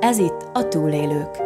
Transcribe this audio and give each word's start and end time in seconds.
Ez 0.00 0.18
itt 0.18 0.48
a 0.52 0.68
Túlélők. 0.68 1.42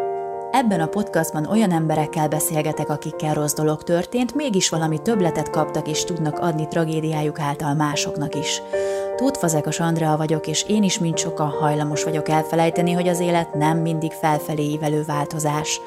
Ebben 0.51 0.81
a 0.81 0.87
podcastban 0.87 1.47
olyan 1.47 1.73
emberekkel 1.73 2.29
beszélgetek, 2.29 2.89
akikkel 2.89 3.35
rossz 3.35 3.55
dolog 3.55 3.83
történt, 3.83 4.35
mégis 4.35 4.69
valami 4.69 5.03
többletet 5.03 5.51
kaptak 5.51 5.89
és 5.89 6.05
tudnak 6.05 6.39
adni 6.39 6.69
tragédiájuk 6.69 7.41
által 7.41 7.75
másoknak 7.75 8.35
is. 8.35 8.63
Tóth 9.17 9.39
Fazekas 9.39 9.81
Andrea 9.81 10.17
vagyok, 10.17 10.47
és 10.47 10.65
én 10.69 10.83
is, 10.83 10.99
mint 10.99 11.19
sokan 11.19 11.49
hajlamos 11.49 12.05
vagyok 12.05 12.29
elfelejteni, 12.29 12.93
hogy 12.93 13.09
az 13.09 13.21
élet 13.21 13.55
nem 13.55 13.79
mindig 13.79 14.13
felfelé 14.13 14.63
ívelő 14.63 15.05
változás. 15.05 15.81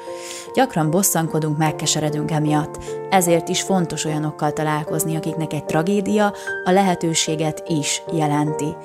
Gyakran 0.54 0.90
bosszankodunk, 0.90 1.58
megkeseredünk 1.58 2.30
emiatt, 2.30 2.78
ezért 3.10 3.48
is 3.48 3.62
fontos 3.62 4.04
olyanokkal 4.04 4.52
találkozni, 4.52 5.16
akiknek 5.16 5.52
egy 5.52 5.64
tragédia 5.64 6.32
a 6.64 6.70
lehetőséget 6.70 7.62
is 7.66 8.02
jelenti. 8.12 8.76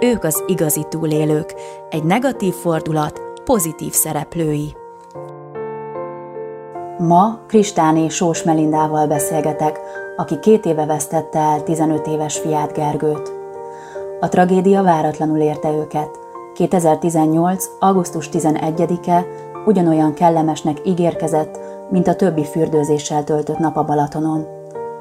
Ők 0.00 0.24
az 0.24 0.42
igazi 0.46 0.84
túlélők, 0.88 1.54
egy 1.90 2.04
negatív 2.04 2.54
fordulat 2.54 3.20
pozitív 3.44 3.92
szereplői. 3.92 4.76
Ma 6.98 7.38
Kristáné 7.46 8.08
Sós 8.08 8.42
Melindával 8.42 9.06
beszélgetek, 9.06 9.80
aki 10.16 10.38
két 10.38 10.66
éve 10.66 10.86
vesztette 10.86 11.38
el 11.38 11.62
15 11.62 12.06
éves 12.06 12.38
fiát 12.38 12.72
Gergőt. 12.72 13.32
A 14.20 14.28
tragédia 14.28 14.82
váratlanul 14.82 15.38
érte 15.38 15.70
őket. 15.70 16.18
2018. 16.54 17.64
augusztus 17.78 18.28
11-e 18.32 19.26
ugyanolyan 19.64 20.14
kellemesnek 20.14 20.80
ígérkezett, 20.84 21.58
mint 21.90 22.08
a 22.08 22.16
többi 22.16 22.44
fürdőzéssel 22.44 23.24
töltött 23.24 23.58
nap 23.58 23.76
a 23.76 23.84
Balatonon. 23.84 24.46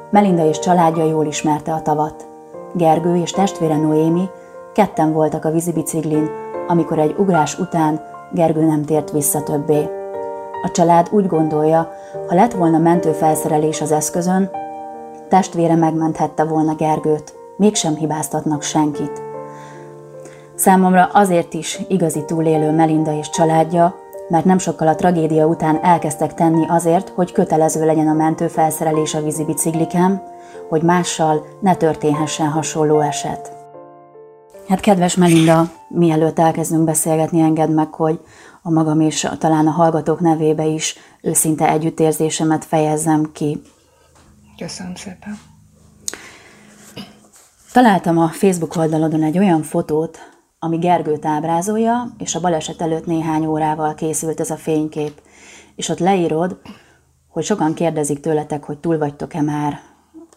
Melinda 0.10 0.46
és 0.46 0.60
családja 0.60 1.06
jól 1.06 1.26
ismerte 1.26 1.74
a 1.74 1.82
tavat. 1.82 2.28
Gergő 2.74 3.16
és 3.16 3.32
testvére 3.32 3.78
Noémi 3.78 4.30
ketten 4.78 5.14
voltak 5.14 5.46
a 5.46 5.52
vízibiciklin, 5.52 6.30
amikor 6.68 7.00
egy 7.00 7.16
ugrás 7.18 7.60
után 7.60 8.02
Gergő 8.32 8.66
nem 8.66 8.84
tért 8.84 9.12
vissza 9.12 9.44
többé. 9.44 9.90
A 10.64 10.72
család 10.72 11.08
úgy 11.12 11.28
gondolja, 11.28 11.92
ha 12.28 12.36
lett 12.36 12.54
volna 12.54 12.78
mentőfelszerelés 12.78 13.82
az 13.82 13.92
eszközön, 13.92 14.50
testvére 15.30 15.76
megmenthette 15.76 16.44
volna 16.44 16.76
Gergőt, 16.76 17.34
mégsem 17.56 17.96
hibáztatnak 17.96 18.62
senkit. 18.62 19.22
Számomra 20.56 21.10
azért 21.14 21.54
is 21.54 21.80
igazi 21.88 22.26
túlélő 22.26 22.72
Melinda 22.72 23.14
és 23.14 23.30
családja, 23.30 23.96
mert 24.30 24.46
nem 24.46 24.58
sokkal 24.58 24.88
a 24.88 24.96
tragédia 24.96 25.46
után 25.46 25.84
elkezdtek 25.84 26.34
tenni 26.34 26.66
azért, 26.68 27.10
hogy 27.10 27.32
kötelező 27.32 27.86
legyen 27.86 28.08
a 28.08 28.14
mentőfelszerelés 28.14 29.14
a 29.14 29.22
vízi 29.22 29.44
bicikliken, 29.44 30.24
hogy 30.70 30.82
mással 30.82 31.46
ne 31.60 31.76
történhessen 31.76 32.48
hasonló 32.48 33.00
eset. 33.00 33.57
Hát 34.68 34.80
kedves 34.80 35.16
Melinda, 35.16 35.72
mielőtt 35.90 36.40
elkezdünk 36.40 36.84
beszélgetni, 36.84 37.40
engedd 37.40 37.70
meg, 37.70 37.94
hogy 37.94 38.20
a 38.62 38.72
magam 38.72 39.00
és 39.00 39.28
talán 39.40 39.68
a 39.68 39.72
hallgatók 39.72 40.20
nevébe 40.20 40.66
is 40.66 40.96
őszinte 41.22 41.70
együttérzésemet 41.70 42.66
fejezzem 42.66 43.32
ki. 43.32 43.62
Köszönöm 44.58 44.96
szépen. 44.96 45.40
Találtam 47.72 48.18
a 48.18 48.28
Facebook 48.28 48.76
oldalodon 48.76 49.24
egy 49.24 49.38
olyan 49.38 49.62
fotót, 49.62 50.18
ami 50.60 50.78
Gergőt 50.78 51.26
ábrázolja, 51.26 52.14
és 52.18 52.36
a 52.36 52.40
baleset 52.40 52.82
előtt 52.82 53.06
néhány 53.06 53.46
órával 53.46 53.94
készült 53.94 54.40
ez 54.40 54.50
a 54.50 54.56
fénykép. 54.56 55.22
És 55.76 55.90
ott 55.90 56.00
leírod, 56.00 56.58
hogy 57.28 57.44
sokan 57.44 57.74
kérdezik 57.74 58.20
tőletek, 58.20 58.64
hogy 58.64 58.78
túl 58.78 58.98
vagytok-e 58.98 59.42
már 59.42 59.80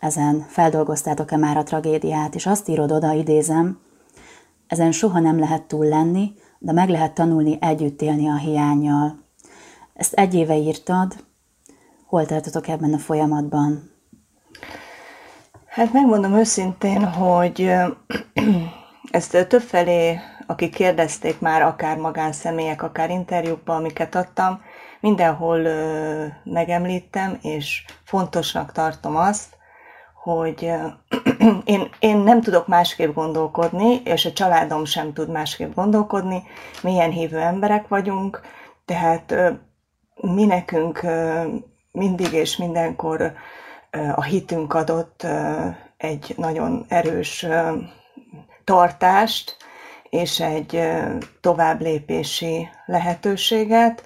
ezen, 0.00 0.47
feldolgoztátok-e 0.48 1.37
már 1.37 1.56
a 1.56 1.62
tragédiát, 1.62 2.34
és 2.34 2.47
azt 2.47 2.69
írod 2.69 2.92
oda, 2.92 3.12
idézem, 3.12 3.78
ezen 4.71 4.93
soha 4.93 5.21
nem 5.21 5.39
lehet 5.39 5.63
túl 5.63 5.87
lenni, 5.87 6.33
de 6.59 6.73
meg 6.73 6.89
lehet 6.89 7.15
tanulni 7.15 7.59
együtt 7.61 8.03
élni 8.03 8.29
a 8.29 8.37
hiányjal. 8.37 9.19
Ezt 9.95 10.12
egy 10.12 10.35
éve 10.35 10.57
írtad, 10.57 11.25
hol 12.07 12.27
tartotok 12.27 12.69
ebben 12.69 12.94
a 12.94 12.99
folyamatban? 12.99 13.91
Hát 15.67 15.93
megmondom 15.93 16.33
őszintén, 16.33 17.05
hogy 17.05 17.72
ezt 19.11 19.47
többfelé, 19.49 20.19
akik 20.47 20.75
kérdezték 20.75 21.41
már, 21.41 21.62
akár 21.62 21.97
magánszemélyek, 21.97 22.83
akár 22.83 23.11
interjúkban, 23.11 23.77
amiket 23.77 24.15
adtam, 24.15 24.61
mindenhol 25.00 25.61
megemlítem, 26.44 27.39
és 27.43 27.84
fontosnak 28.05 28.73
tartom 28.73 29.17
azt, 29.17 29.56
hogy 30.22 30.72
én, 31.64 31.88
én 31.98 32.16
nem 32.16 32.41
tudok 32.41 32.66
másképp 32.66 33.14
gondolkodni, 33.14 34.00
és 34.04 34.25
a 34.25 34.32
családom 34.32 34.84
sem 34.84 35.12
tud 35.12 35.31
másképp 35.31 35.75
gondolkodni, 35.75 36.42
milyen 36.82 37.10
hívő 37.10 37.38
emberek 37.38 37.88
vagyunk, 37.88 38.41
tehát 38.84 39.34
mi 40.14 40.44
nekünk 40.44 41.06
mindig 41.92 42.32
és 42.32 42.56
mindenkor 42.56 43.32
a 44.14 44.22
hitünk 44.22 44.75
adott 44.75 45.26
egy 45.97 46.34
nagyon 46.37 46.84
erős 46.88 47.47
tartást 48.64 49.56
és 50.10 50.41
egy 50.41 50.82
tovább 51.41 51.81
lépési 51.81 52.69
lehetőséget. 52.87 54.04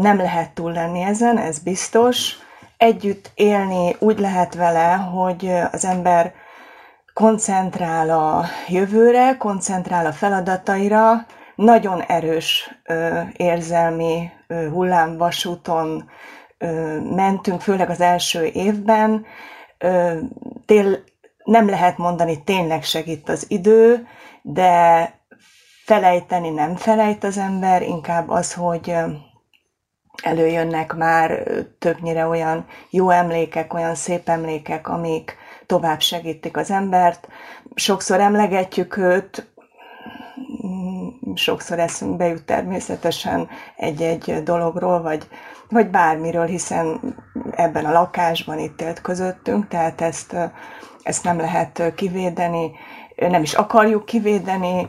Nem 0.00 0.16
lehet 0.16 0.54
túl 0.54 0.72
lenni 0.72 1.00
ezen, 1.00 1.38
ez 1.38 1.58
biztos, 1.58 2.36
együtt 2.82 3.30
élni 3.34 3.96
úgy 3.98 4.18
lehet 4.18 4.54
vele, 4.54 4.92
hogy 4.94 5.52
az 5.72 5.84
ember 5.84 6.32
koncentrál 7.14 8.10
a 8.10 8.44
jövőre, 8.68 9.36
koncentrál 9.36 10.06
a 10.06 10.12
feladataira, 10.12 11.26
nagyon 11.54 12.02
erős 12.02 12.80
ö, 12.84 13.20
érzelmi 13.36 14.30
ö, 14.46 14.68
hullámvasúton 14.68 16.10
ö, 16.58 17.00
mentünk, 17.00 17.60
főleg 17.60 17.90
az 17.90 18.00
első 18.00 18.44
évben. 18.44 19.26
Ö, 19.78 20.18
tél, 20.66 20.98
nem 21.44 21.68
lehet 21.68 21.98
mondani, 21.98 22.42
tényleg 22.44 22.82
segít 22.82 23.28
az 23.28 23.44
idő, 23.48 24.06
de 24.42 25.10
felejteni 25.84 26.50
nem 26.50 26.76
felejt 26.76 27.24
az 27.24 27.38
ember, 27.38 27.82
inkább 27.82 28.28
az, 28.28 28.54
hogy 28.54 28.94
előjönnek 30.22 30.94
már 30.94 31.42
többnyire 31.78 32.26
olyan 32.26 32.66
jó 32.90 33.10
emlékek, 33.10 33.74
olyan 33.74 33.94
szép 33.94 34.28
emlékek, 34.28 34.88
amik 34.88 35.36
tovább 35.66 36.00
segítik 36.00 36.56
az 36.56 36.70
embert. 36.70 37.28
Sokszor 37.74 38.20
emlegetjük 38.20 38.96
őt, 38.96 39.52
sokszor 41.34 41.78
eszünkbe 41.78 42.26
jut 42.26 42.44
természetesen 42.44 43.48
egy-egy 43.76 44.42
dologról, 44.42 45.02
vagy, 45.02 45.28
vagy 45.68 45.90
bármiről, 45.90 46.46
hiszen 46.46 47.14
ebben 47.50 47.84
a 47.84 47.92
lakásban 47.92 48.58
itt 48.58 48.80
élt 48.80 49.00
közöttünk, 49.00 49.68
tehát 49.68 50.00
ezt, 50.00 50.36
ezt 51.02 51.24
nem 51.24 51.38
lehet 51.38 51.92
kivédeni, 51.94 52.70
nem 53.16 53.42
is 53.42 53.54
akarjuk 53.54 54.04
kivédeni, 54.04 54.88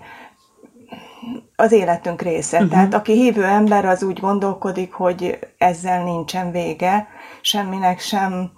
az 1.56 1.72
életünk 1.72 2.22
része. 2.22 2.58
Uh-huh. 2.58 2.72
Tehát 2.72 2.94
aki 2.94 3.14
hívő 3.14 3.44
ember, 3.44 3.86
az 3.86 4.04
úgy 4.04 4.20
gondolkodik, 4.20 4.94
hogy 4.94 5.40
ezzel 5.58 6.04
nincsen 6.04 6.52
vége, 6.52 7.08
semminek 7.42 8.00
sem, 8.00 8.52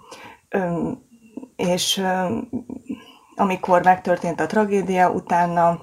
és 1.56 2.02
amikor 3.36 3.82
megtörtént 3.82 4.40
a 4.40 4.46
tragédia, 4.46 5.10
utána 5.10 5.80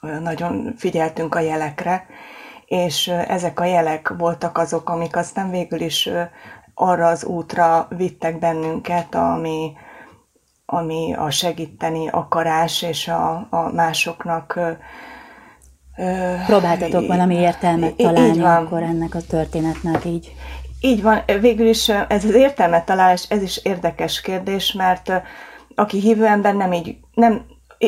nagyon 0.00 0.74
figyeltünk 0.76 1.34
a 1.34 1.40
jelekre, 1.40 2.06
és 2.66 3.08
ezek 3.08 3.60
a 3.60 3.64
jelek 3.64 4.08
voltak 4.18 4.58
azok, 4.58 4.88
amik 4.88 5.16
aztán 5.16 5.50
végül 5.50 5.80
is 5.80 6.08
arra 6.74 7.06
az 7.06 7.24
útra 7.24 7.86
vittek 7.96 8.38
bennünket, 8.38 9.14
ami, 9.14 9.72
ami 10.66 11.14
a 11.14 11.30
segíteni 11.30 12.08
akarás 12.08 12.82
és 12.82 13.08
a, 13.08 13.46
a 13.50 13.70
másoknak 13.72 14.58
Próbáltatok 16.46 17.06
valami 17.06 17.34
értelmet 17.34 17.94
találni 17.94 18.42
akkor 18.42 18.82
ennek 18.82 19.14
a 19.14 19.20
történetnek 19.28 20.04
így. 20.04 20.32
Így 20.80 21.02
van, 21.02 21.22
végül 21.40 21.66
is 21.66 21.88
ez 21.88 22.24
az 22.24 22.34
értelmet 22.34 22.84
találás, 22.84 23.26
ez 23.28 23.42
is 23.42 23.60
érdekes 23.62 24.20
kérdés, 24.20 24.72
mert 24.72 25.12
aki 25.74 26.00
hívő 26.00 26.26
ember 26.26 26.54
nem 26.54 26.72
így, 26.72 26.96
nem, 27.14 27.44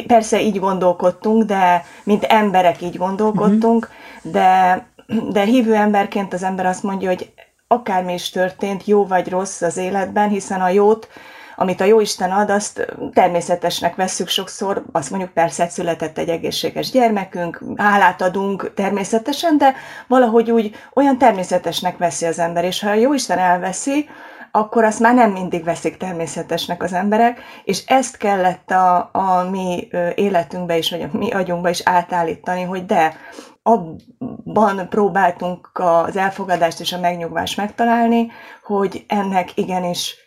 persze 0.06 0.40
így 0.40 0.58
gondolkodtunk, 0.58 1.44
de 1.44 1.84
mint 2.04 2.24
emberek 2.24 2.82
így 2.82 2.96
gondolkodtunk, 2.96 3.90
uh-huh. 4.22 4.32
de, 4.32 4.86
de 5.32 5.44
hívő 5.44 5.74
emberként 5.74 6.32
az 6.32 6.42
ember 6.42 6.66
azt 6.66 6.82
mondja, 6.82 7.08
hogy 7.08 7.32
akármi 7.68 8.12
is 8.12 8.30
történt, 8.30 8.86
jó 8.86 9.06
vagy 9.06 9.28
rossz 9.28 9.62
az 9.62 9.76
életben, 9.76 10.28
hiszen 10.28 10.60
a 10.60 10.68
jót 10.68 11.08
amit 11.56 11.80
a 11.80 11.84
Jóisten 11.84 12.30
ad, 12.30 12.50
azt 12.50 12.96
természetesnek 13.12 13.94
vesszük 13.94 14.28
sokszor, 14.28 14.84
azt 14.92 15.10
mondjuk 15.10 15.32
persze 15.32 15.68
született 15.68 16.18
egy 16.18 16.28
egészséges 16.28 16.90
gyermekünk, 16.90 17.62
hálát 17.76 18.22
adunk 18.22 18.74
természetesen, 18.74 19.58
de 19.58 19.74
valahogy 20.08 20.50
úgy 20.50 20.74
olyan 20.94 21.18
természetesnek 21.18 21.96
veszi 21.96 22.26
az 22.26 22.38
ember, 22.38 22.64
és 22.64 22.80
ha 22.80 22.90
a 22.90 22.94
Jóisten 22.94 23.38
elveszi, 23.38 24.08
akkor 24.50 24.84
azt 24.84 25.00
már 25.00 25.14
nem 25.14 25.30
mindig 25.30 25.64
veszik 25.64 25.96
természetesnek 25.96 26.82
az 26.82 26.92
emberek, 26.92 27.40
és 27.64 27.84
ezt 27.86 28.16
kellett 28.16 28.70
a, 28.70 29.10
a 29.12 29.48
mi 29.50 29.88
életünkbe 30.14 30.76
is, 30.76 30.90
vagy 30.90 31.02
a 31.02 31.16
mi 31.18 31.30
agyunkba 31.30 31.68
is 31.68 31.80
átállítani, 31.84 32.62
hogy 32.62 32.86
de 32.86 33.16
abban 33.62 34.88
próbáltunk 34.88 35.70
az 35.72 36.16
elfogadást 36.16 36.80
és 36.80 36.92
a 36.92 37.00
megnyugvást 37.00 37.56
megtalálni, 37.56 38.30
hogy 38.62 39.04
ennek 39.08 39.56
igenis 39.56 40.25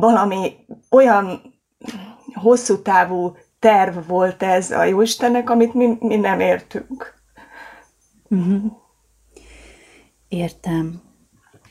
valami 0.00 0.56
olyan 0.90 1.40
hosszú 2.34 2.82
távú 2.82 3.36
terv 3.58 3.96
volt 4.06 4.42
ez 4.42 4.70
a 4.70 4.84
Jóistennek, 4.84 5.50
amit 5.50 5.74
mi, 5.74 5.96
mi 6.00 6.16
nem 6.16 6.40
értünk. 6.40 7.14
Uh-huh. 8.28 8.72
Értem. 10.28 11.00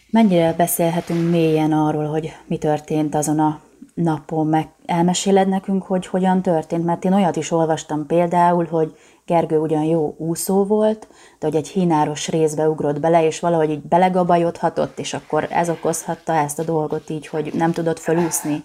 Mennyire 0.09 0.53
beszélhetünk 0.53 1.29
mélyen 1.29 1.71
arról, 1.71 2.05
hogy 2.05 2.33
mi 2.47 2.57
történt 2.57 3.15
azon 3.15 3.39
a 3.39 3.59
napon? 3.93 4.47
Meg 4.47 4.69
elmeséled 4.85 5.47
nekünk, 5.47 5.83
hogy 5.83 6.07
hogyan 6.07 6.41
történt? 6.41 6.85
Mert 6.85 7.05
én 7.05 7.13
olyat 7.13 7.35
is 7.35 7.51
olvastam 7.51 8.05
például, 8.05 8.65
hogy 8.65 8.95
Gergő 9.25 9.57
ugyan 9.57 9.83
jó 9.83 10.15
úszó 10.17 10.65
volt, 10.65 11.07
de 11.39 11.45
hogy 11.45 11.55
egy 11.55 11.67
hínáros 11.67 12.29
részbe 12.29 12.69
ugrott 12.69 12.99
bele, 12.99 13.25
és 13.25 13.39
valahogy 13.39 13.69
így 13.69 13.81
belegabajodhatott, 13.81 14.99
és 14.99 15.13
akkor 15.13 15.47
ez 15.49 15.69
okozhatta 15.69 16.33
ezt 16.33 16.59
a 16.59 16.63
dolgot 16.63 17.09
így, 17.09 17.27
hogy 17.27 17.53
nem 17.53 17.71
tudott 17.71 17.99
felúszni. 17.99 18.63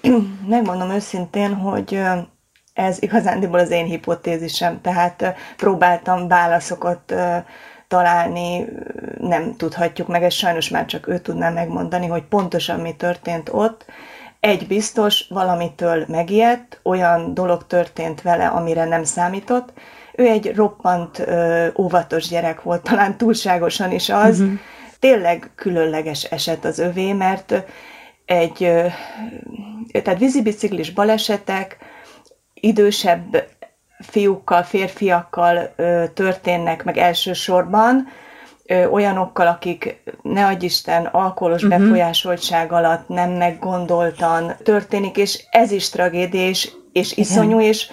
Megmondom 0.48 0.90
őszintén, 0.90 1.54
hogy 1.54 2.02
ez 2.72 3.02
igazándiból 3.02 3.58
az 3.58 3.70
én 3.70 3.84
hipotézisem, 3.84 4.80
tehát 4.80 5.34
próbáltam 5.56 6.28
válaszokat 6.28 7.14
találni, 7.88 8.68
nem 9.18 9.56
tudhatjuk 9.56 10.08
meg, 10.08 10.22
ez 10.22 10.32
sajnos 10.32 10.68
már 10.68 10.84
csak 10.84 11.08
ő 11.08 11.18
tudná 11.18 11.50
megmondani, 11.50 12.06
hogy 12.06 12.22
pontosan 12.22 12.80
mi 12.80 12.94
történt 12.94 13.48
ott. 13.52 13.84
Egy 14.40 14.66
biztos, 14.66 15.26
valamitől 15.28 16.04
megijedt, 16.08 16.80
olyan 16.82 17.34
dolog 17.34 17.66
történt 17.66 18.22
vele, 18.22 18.46
amire 18.46 18.84
nem 18.84 19.04
számított. 19.04 19.72
Ő 20.14 20.26
egy 20.26 20.54
roppant 20.54 21.18
ö, 21.18 21.66
óvatos 21.76 22.28
gyerek 22.28 22.62
volt, 22.62 22.82
talán 22.82 23.16
túlságosan 23.16 23.92
is 23.92 24.08
az. 24.08 24.40
Uh-huh. 24.40 24.58
Tényleg 24.98 25.50
különleges 25.54 26.24
eset 26.24 26.64
az 26.64 26.78
övé, 26.78 27.12
mert 27.12 27.64
egy, 28.24 28.64
ö, 28.64 28.86
tehát 30.02 30.18
vízibiciklis 30.18 30.90
balesetek, 30.90 31.76
idősebb 32.54 33.48
fiúkkal, 33.98 34.62
férfiakkal 34.62 35.72
ö, 35.76 36.04
történnek 36.14 36.84
meg 36.84 36.96
elsősorban, 36.96 38.08
ö, 38.70 38.86
olyanokkal, 38.86 39.46
akik 39.46 40.02
ne 40.22 40.46
adj 40.46 40.64
Isten 40.64 41.04
alkoholos 41.06 41.62
uh-huh. 41.62 41.78
befolyásoltság 41.78 42.72
alatt 42.72 43.08
nem 43.08 43.30
meggondoltan 43.30 44.56
történik, 44.62 45.16
és 45.16 45.44
ez 45.50 45.70
is 45.70 45.88
tragédia, 45.88 46.48
és, 46.48 46.70
és 46.92 47.16
iszonyú, 47.16 47.60
és, 47.60 47.90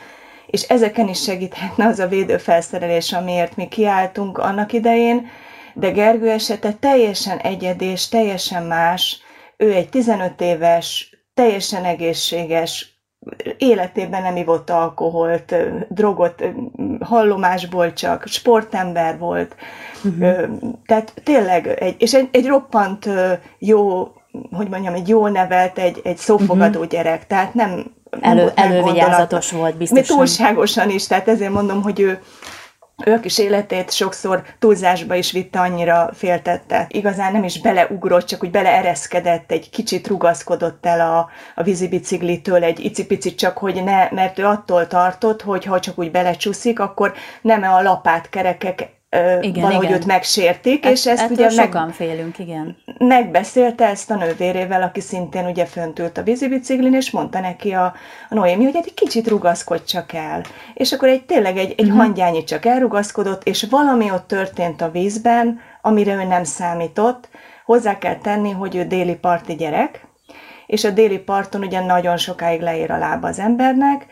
és 0.48 0.62
ezeken 0.62 1.08
is 1.08 1.22
segíthetne 1.22 1.86
az 1.86 2.00
a 2.00 2.08
védőfelszerelés, 2.08 3.14
amiért 3.14 3.56
mi 3.56 3.68
kiálltunk 3.68 4.38
annak 4.38 4.74
idején, 4.74 5.28
de 5.74 5.92
Gergő 5.92 6.30
esete 6.30 6.74
teljesen 6.74 7.38
egyedi 7.38 7.86
és 7.86 8.08
teljesen 8.08 8.64
más. 8.64 9.22
Ő 9.58 9.74
egy 9.74 9.90
15 9.90 10.42
éves, 10.42 11.16
teljesen 11.34 11.86
egészséges, 11.86 12.97
életében 13.58 14.22
nem 14.22 14.36
ivott 14.36 14.70
alkoholt, 14.70 15.56
drogot, 15.90 16.44
hallomásból 17.00 17.94
csak, 17.94 18.28
sportember 18.28 19.18
volt. 19.18 19.56
Uh-huh. 20.04 20.60
Tehát 20.86 21.14
tényleg, 21.24 21.68
egy, 21.68 21.96
és 21.98 22.14
egy, 22.14 22.30
egy 22.32 22.48
roppant 22.48 23.10
jó, 23.60 24.12
hogy 24.52 24.70
mondjam, 24.70 24.94
egy 24.94 25.08
jó 25.08 25.28
nevelt, 25.28 25.78
egy, 25.78 26.00
egy 26.04 26.18
szófogadó 26.18 26.80
uh-huh. 26.80 26.88
gyerek, 26.88 27.28
tehát 27.28 27.54
nem 27.54 27.96
Elő, 28.22 28.52
elővigyázatos 28.56 29.52
volt 29.52 29.78
biztosan. 29.78 30.04
Mi 30.04 30.16
túlságosan 30.16 30.90
is, 30.90 31.08
tehát 31.08 31.28
ezért 31.28 31.52
mondom, 31.52 31.82
hogy 31.82 32.00
ő, 32.00 32.20
ők 33.06 33.26
is 33.26 33.38
életét 33.38 33.92
sokszor 33.92 34.44
túlzásba 34.60 35.16
is 35.16 35.32
vitte, 35.32 35.60
annyira 35.60 36.10
féltette. 36.14 36.86
Igazán 36.90 37.32
nem 37.32 37.44
is 37.44 37.62
beleugrott, 37.62 38.26
csak 38.26 38.44
úgy 38.44 38.52
beleereszkedett, 38.52 39.52
egy 39.52 39.70
kicsit 39.70 40.08
rugaszkodott 40.08 40.86
el 40.86 41.02
a, 41.02 41.30
a 41.56 41.64
vízibiciklitől, 41.64 42.64
egy 42.64 42.80
icipicit 42.80 43.38
csak, 43.38 43.58
hogy 43.58 43.84
ne, 43.84 44.10
mert 44.12 44.40
ő 44.40 44.46
attól 44.46 44.88
tartott, 44.88 45.42
hogy 45.42 45.66
ha 45.66 45.80
csak 45.80 46.00
úgy 46.00 46.12
belecsúszik, 46.12 46.80
akkor 46.80 47.14
nem 47.42 47.64
a 47.64 47.82
lapát 47.82 48.30
kerekek 48.30 48.97
igen, 49.42 49.62
valahogy 49.62 49.86
igen. 49.86 49.98
őt 49.98 50.06
megsértik, 50.06 50.86
e- 50.86 50.90
és 50.90 51.06
ezt 51.06 51.24
Ettől 51.24 51.38
ugye 51.38 51.50
sokan 51.50 51.86
meg, 51.86 51.96
félünk, 51.96 52.40
igen. 52.40 52.78
Megbeszélte 52.98 53.86
ezt 53.86 54.12
a 54.12 54.16
nővérével, 54.16 54.82
aki 54.82 55.00
szintén 55.00 55.46
ugye 55.46 55.66
fönt 55.66 56.00
ült 56.00 56.18
a 56.18 56.24
vízibiciklin, 56.24 56.94
és 56.94 57.12
mondta 57.12 57.40
neki 57.40 57.72
a, 57.72 57.86
a 58.30 58.36
Noémi, 58.36 58.64
hogy 58.64 58.76
egy 58.76 58.94
kicsit 58.94 59.28
rugaszkodj 59.28 59.84
csak 59.84 60.14
el. 60.14 60.42
És 60.74 60.92
akkor 60.92 61.08
egy 61.08 61.26
tényleg 61.26 61.58
egy, 61.58 61.74
egy 61.78 61.86
uh-huh. 61.86 61.98
hangyányi 61.98 62.44
csak 62.44 62.66
elrugaszkodott, 62.66 63.44
és 63.44 63.68
valami 63.70 64.12
ott 64.12 64.28
történt 64.28 64.82
a 64.82 64.92
vízben, 64.92 65.60
amire 65.82 66.14
ő 66.14 66.24
nem 66.24 66.44
számított. 66.44 67.30
Hozzá 67.66 67.98
kell 67.98 68.16
tenni, 68.16 68.52
hogy 68.52 68.76
ő 68.76 68.84
déli 68.84 69.16
parti 69.16 69.56
gyerek, 69.56 70.07
és 70.68 70.84
a 70.84 70.90
déli 70.90 71.18
parton 71.18 71.64
ugye 71.64 71.80
nagyon 71.80 72.18
sokáig 72.18 72.62
leér 72.62 72.92
a 72.92 72.98
lába 72.98 73.28
az 73.28 73.40
embernek, 73.40 74.06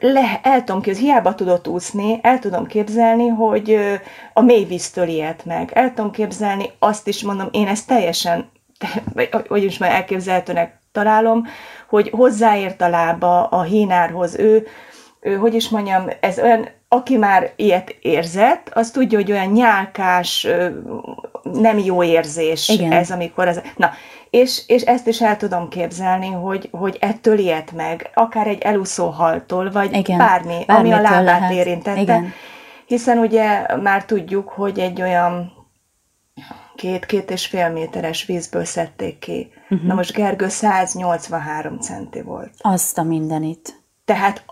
le, 0.00 0.40
el 0.42 0.64
tudom 0.64 0.82
képzelni, 0.82 1.08
hiába 1.08 1.34
tudott 1.34 1.68
úszni, 1.68 2.18
el 2.22 2.38
tudom 2.38 2.66
képzelni, 2.66 3.28
hogy 3.28 3.78
a 4.32 4.40
mély 4.40 4.64
víztől 4.64 5.08
ilyet 5.08 5.44
meg. 5.44 5.70
El 5.74 5.94
tudom 5.94 6.10
képzelni, 6.10 6.70
azt 6.78 7.08
is 7.08 7.22
mondom, 7.22 7.48
én 7.50 7.66
ezt 7.66 7.86
teljesen, 7.86 8.50
hogy 9.48 9.64
is 9.64 9.78
már 9.78 9.90
elképzelhetőnek 9.90 10.78
találom, 10.92 11.46
hogy 11.88 12.10
hozzáért 12.10 12.80
a 12.80 12.88
lába 12.88 13.46
a 13.46 13.62
hínárhoz. 13.62 14.38
Ő, 14.38 14.66
ő, 15.20 15.36
hogy 15.36 15.54
is 15.54 15.68
mondjam, 15.68 16.04
ez 16.20 16.38
olyan, 16.38 16.68
aki 16.88 17.16
már 17.16 17.52
ilyet 17.56 17.96
érzett, 18.00 18.70
az 18.74 18.90
tudja, 18.90 19.18
hogy 19.18 19.32
olyan 19.32 19.52
nyálkás, 19.52 20.46
nem 21.42 21.78
jó 21.78 22.02
érzés 22.02 22.68
Igen. 22.68 22.92
ez, 22.92 23.10
amikor 23.10 23.48
az... 23.48 23.62
Na, 23.76 23.90
és, 24.30 24.62
és 24.66 24.82
ezt 24.82 25.06
is 25.06 25.20
el 25.20 25.36
tudom 25.36 25.68
képzelni, 25.68 26.30
hogy, 26.30 26.68
hogy 26.72 26.96
ettől 27.00 27.38
ilyet 27.38 27.72
meg, 27.72 28.10
akár 28.14 28.46
egy 28.46 28.62
elúszó 28.62 29.08
haltól, 29.08 29.70
vagy 29.70 29.92
Igen, 29.96 30.18
bármi, 30.18 30.64
ami 30.66 30.92
a 30.92 31.00
lábát 31.00 31.24
lehet. 31.24 31.52
érintette. 31.52 32.00
Igen. 32.00 32.32
Hiszen 32.86 33.18
ugye 33.18 33.76
már 33.76 34.04
tudjuk, 34.04 34.48
hogy 34.48 34.78
egy 34.78 35.02
olyan 35.02 35.52
két-két 36.74 37.30
és 37.30 37.46
fél 37.46 37.68
méteres 37.68 38.24
vízből 38.24 38.64
szedték 38.64 39.18
ki. 39.18 39.52
Uh-huh. 39.70 39.88
Na 39.88 39.94
most 39.94 40.12
Gergő 40.12 40.48
183 40.48 41.80
centi 41.80 42.22
volt. 42.22 42.52
Azt 42.58 42.98
a 42.98 43.02
mindenit. 43.02 43.82
Tehát 44.04 44.44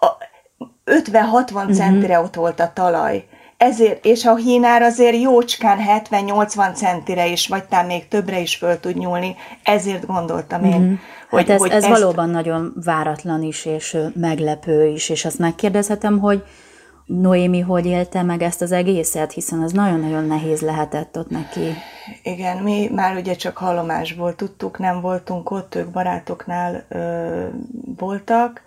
50-60 0.86 1.52
uh-huh. 1.52 1.72
centire 1.72 2.20
ott 2.20 2.34
volt 2.34 2.60
a 2.60 2.72
talaj 2.72 3.26
ezért, 3.56 4.04
és 4.04 4.24
a 4.24 4.36
hínár 4.36 4.82
azért 4.82 5.20
jócskán 5.20 5.78
70-80 6.10 6.74
centire 6.74 7.26
is, 7.26 7.48
vagy 7.48 7.64
talán 7.64 7.86
még 7.86 8.08
többre 8.08 8.40
is 8.40 8.56
föl 8.56 8.80
tud 8.80 8.96
nyúlni, 8.96 9.36
ezért 9.62 10.06
gondoltam 10.06 10.64
én, 10.64 10.80
mm-hmm. 10.80 10.94
hogy, 11.30 11.40
hát 11.40 11.50
ez, 11.50 11.58
hogy 11.60 11.70
ez 11.70 11.84
ezt... 11.84 11.98
valóban 12.00 12.30
nagyon 12.30 12.72
váratlan 12.84 13.42
is, 13.42 13.64
és 13.64 13.96
meglepő 14.14 14.86
is, 14.86 15.08
és 15.08 15.24
azt 15.24 15.38
megkérdezhetem, 15.38 16.18
hogy 16.18 16.42
Noémi 17.06 17.60
hogy 17.60 17.86
élte 17.86 18.22
meg 18.22 18.42
ezt 18.42 18.62
az 18.62 18.72
egészet, 18.72 19.32
hiszen 19.32 19.62
az 19.62 19.72
nagyon-nagyon 19.72 20.24
nehéz 20.24 20.60
lehetett 20.60 21.18
ott 21.18 21.30
neki. 21.30 21.74
Igen, 22.22 22.56
mi 22.56 22.88
már 22.92 23.16
ugye 23.16 23.34
csak 23.34 23.56
hallomásból 23.56 24.34
tudtuk, 24.34 24.78
nem 24.78 25.00
voltunk 25.00 25.50
ott, 25.50 25.74
ők 25.74 25.90
barátoknál 25.90 26.84
ö, 26.88 27.46
voltak, 27.96 28.62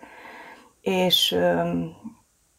és 0.82 1.32
ö, 1.32 1.70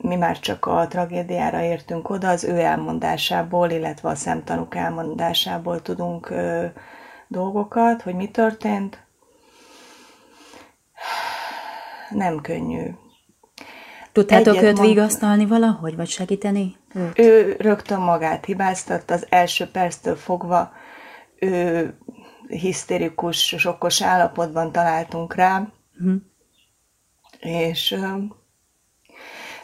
mi 0.03 0.17
már 0.17 0.39
csak 0.39 0.67
a 0.67 0.87
tragédiára 0.89 1.63
értünk 1.63 2.11
oda, 2.11 2.29
az 2.29 2.45
ő 2.45 2.59
elmondásából, 2.59 3.71
illetve 3.71 4.09
a 4.09 4.15
szemtanúk 4.15 4.75
elmondásából 4.75 5.83
tudunk 5.83 6.31
ö, 6.31 6.67
dolgokat, 7.29 8.03
hogy 8.03 8.15
mi 8.15 8.31
történt. 8.31 9.05
Nem 12.11 12.41
könnyű. 12.41 12.91
Tudtátok 14.13 14.57
Egyet 14.57 14.71
őt 14.71 14.77
mond... 14.77 14.89
vigasztalni 14.89 15.47
valahogy, 15.47 15.97
vagy 15.97 16.09
segíteni 16.09 16.77
őt? 16.95 17.19
Ő 17.19 17.57
rögtön 17.59 18.01
magát 18.01 18.45
hibáztatta, 18.45 19.15
az 19.15 19.27
első 19.29 19.67
perctől 19.71 20.17
fogva 20.17 20.73
ő 21.41 21.95
hisztérikus, 22.49 23.55
sokkos 23.59 24.03
állapotban 24.03 24.73
találtunk 24.73 25.35
rá, 25.35 25.69
hm. 25.99 26.15
és 27.39 27.99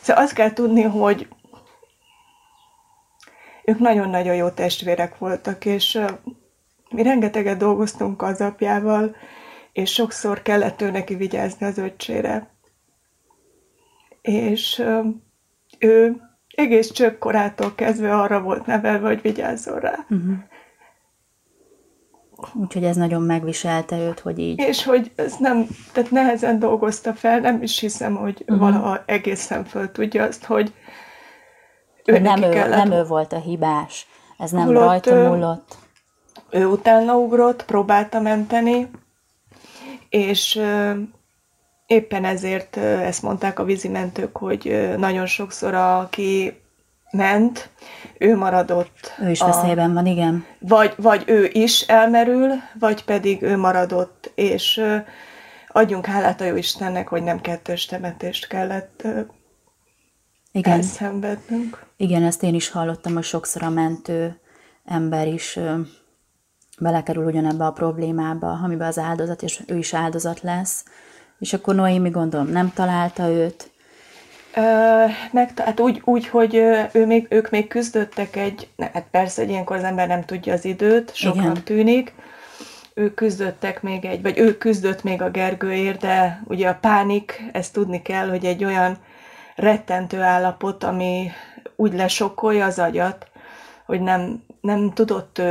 Szóval 0.06 0.22
azt 0.22 0.34
kell 0.34 0.52
tudni, 0.52 0.82
hogy 0.82 1.28
ők 3.64 3.78
nagyon-nagyon 3.78 4.34
jó 4.34 4.48
testvérek 4.48 5.18
voltak, 5.18 5.64
és 5.64 6.00
mi 6.90 7.02
rengeteget 7.02 7.56
dolgoztunk 7.56 8.22
az 8.22 8.40
apjával, 8.40 9.16
és 9.72 9.92
sokszor 9.92 10.42
kellett 10.42 10.80
ő 10.82 10.90
neki 10.90 11.14
vigyázni 11.14 11.66
az 11.66 11.78
öccsére. 11.78 12.50
És 14.20 14.84
ő 15.78 16.16
egész 16.54 16.90
csökkorától 16.90 17.75
kezdve 17.75 18.16
arra 18.16 18.40
volt 18.40 18.66
nevelve, 18.66 19.06
hogy 19.06 19.22
vigyázzon 19.22 19.78
rá. 19.78 20.06
Uh-huh. 20.08 20.36
Úgyhogy 22.55 22.85
ez 22.85 22.97
nagyon 22.97 23.23
megviselte 23.23 23.99
őt, 23.99 24.21
hogy 24.21 24.38
így. 24.38 24.59
És 24.59 24.85
hogy 24.85 25.12
ez 25.14 25.35
nem, 25.38 25.66
tehát 25.93 26.11
nehezen 26.11 26.59
dolgozta 26.59 27.14
fel, 27.14 27.38
nem 27.38 27.62
is 27.62 27.78
hiszem, 27.78 28.16
hogy 28.16 28.40
uh-huh. 28.40 28.59
valaha 28.59 29.02
egészen 29.07 29.64
föl 29.64 29.93
tudja 29.93 30.25
azt, 30.25 30.45
hogy 30.45 30.73
ő 32.05 32.19
nem, 32.19 32.43
ő, 32.43 32.69
nem 32.69 32.90
ő 32.93 33.05
volt 33.05 33.33
a 33.33 33.38
hibás, 33.38 34.07
ez 34.38 34.50
nem 34.50 34.66
Holott, 34.66 34.83
rajta 34.83 35.14
múlott. 35.14 35.76
Ő, 36.50 36.59
ő 36.61 36.66
utána 36.66 37.16
ugrott, 37.16 37.64
próbálta 37.64 38.21
menteni, 38.21 38.90
és 40.09 40.61
éppen 41.87 42.25
ezért 42.25 42.76
ezt 42.76 43.23
mondták 43.23 43.59
a 43.59 43.64
vízimentők, 43.64 44.37
hogy 44.37 44.95
nagyon 44.97 45.26
sokszor 45.26 45.75
aki 45.75 46.61
ment, 47.11 47.71
ő 48.18 48.37
maradott. 48.37 49.14
Ő 49.23 49.30
is 49.30 49.40
a, 49.40 49.46
veszélyben 49.46 49.94
van, 49.94 50.06
igen. 50.06 50.44
Vagy, 50.58 50.94
vagy 50.96 51.23
ő 51.26 51.49
is 51.52 51.80
elmerül, 51.80 52.49
vagy 52.78 53.04
pedig 53.04 53.42
ő 53.42 53.56
maradott, 53.56 54.32
és 54.35 54.82
adjunk 55.68 56.06
hálát 56.06 56.40
a 56.40 56.44
jó 56.44 56.56
Istennek, 56.56 57.08
hogy 57.08 57.23
nem 57.23 57.40
kettős 57.40 57.87
temetést 57.87 58.46
kellett 58.46 59.06
igen. 60.52 60.73
elszenvednünk. 60.73 61.87
Igen, 61.96 62.23
ezt 62.23 62.42
én 62.42 62.54
is 62.54 62.70
hallottam, 62.70 63.14
hogy 63.14 63.25
sokszor 63.25 63.62
a 63.62 63.70
mentő 63.70 64.40
ember 64.85 65.26
is 65.26 65.58
belekerül 66.78 67.25
ugyanebbe 67.25 67.64
a 67.64 67.73
problémába, 67.73 68.50
amiben 68.64 68.87
az 68.87 68.99
áldozat, 68.99 69.42
és 69.42 69.62
ő 69.66 69.76
is 69.76 69.94
áldozat 69.94 70.40
lesz. 70.40 70.85
És 71.38 71.52
akkor 71.52 71.75
Noémi 71.75 72.11
gondolom 72.11 72.49
nem 72.49 72.73
találta 72.75 73.28
őt, 73.28 73.70
meg, 75.30 75.50
hát 75.56 75.80
úgy, 75.80 76.00
úgy, 76.04 76.28
hogy 76.28 76.54
ő 76.92 77.06
még, 77.06 77.26
ők 77.30 77.50
még 77.50 77.68
küzdöttek 77.68 78.36
egy, 78.36 78.68
hát 78.78 79.06
persze, 79.10 79.40
hogy 79.40 79.50
ilyenkor 79.50 79.76
az 79.76 79.84
ember 79.84 80.08
nem 80.08 80.25
tudja 80.25 80.52
az 80.52 80.64
időt, 80.64 81.14
soknak 81.14 81.62
tűnik, 81.62 82.14
ők 82.94 83.14
küzdöttek 83.14 83.82
még 83.82 84.04
egy, 84.04 84.22
vagy 84.22 84.38
ő 84.38 84.58
küzdött 84.58 85.02
még 85.02 85.22
a 85.22 85.30
Gergőért, 85.30 86.00
de 86.00 86.42
ugye 86.44 86.68
a 86.68 86.78
pánik, 86.80 87.42
ezt 87.52 87.72
tudni 87.72 88.02
kell, 88.02 88.28
hogy 88.28 88.44
egy 88.44 88.64
olyan 88.64 88.96
rettentő 89.56 90.20
állapot, 90.20 90.84
ami 90.84 91.30
úgy 91.76 91.94
lesokkolja 91.94 92.64
az 92.64 92.78
agyat, 92.78 93.26
hogy 93.86 94.00
nem, 94.00 94.42
nem 94.60 94.92
tudott 94.92 95.42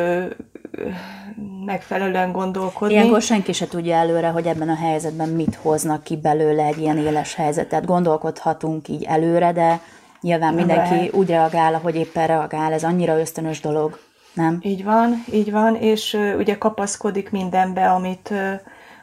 megfelelően 1.66 2.32
gondolkodni. 2.32 2.94
Ilyenkor 2.94 3.22
senki 3.22 3.54
se 3.54 3.68
tudja 3.68 3.96
előre, 3.96 4.28
hogy 4.28 4.46
ebben 4.46 4.70
a 4.70 4.76
helyzetben 4.76 5.30
mit 5.30 5.56
hoznak 5.56 6.04
ki 6.04 6.18
belőle 6.18 6.64
egy 6.64 6.78
ilyen 6.78 6.98
éles 6.98 7.36
helyzetet. 7.36 7.86
Gondolkodhatunk 7.86 8.88
így 8.88 9.04
előre, 9.04 9.52
de 9.52 9.80
nyilván 10.22 10.54
mindenki 10.54 10.94
Lehet. 10.94 11.14
úgy 11.14 11.30
reagál, 11.30 11.74
ahogy 11.74 11.96
éppen 11.96 12.28
reagál. 12.28 12.74
Ez 12.74 12.84
annyira 12.84 13.20
ösztönös 13.20 13.60
dolog, 13.60 14.00
nem? 14.34 14.58
Így 14.62 14.84
van, 14.84 15.24
így 15.32 15.52
van, 15.52 15.76
és 15.76 16.14
uh, 16.14 16.36
ugye 16.38 16.58
kapaszkodik 16.58 17.32
mindenbe, 17.32 17.90
amit, 17.90 18.30
uh, 18.32 18.60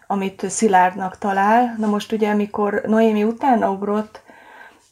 amit 0.07 0.51
szilárdnak 0.51 1.19
talál. 1.19 1.75
Na 1.79 1.87
most 1.87 2.13
ugye, 2.13 2.31
amikor 2.31 2.83
Noémi 2.87 3.25
utána 3.25 3.71
ugrott, 3.71 4.23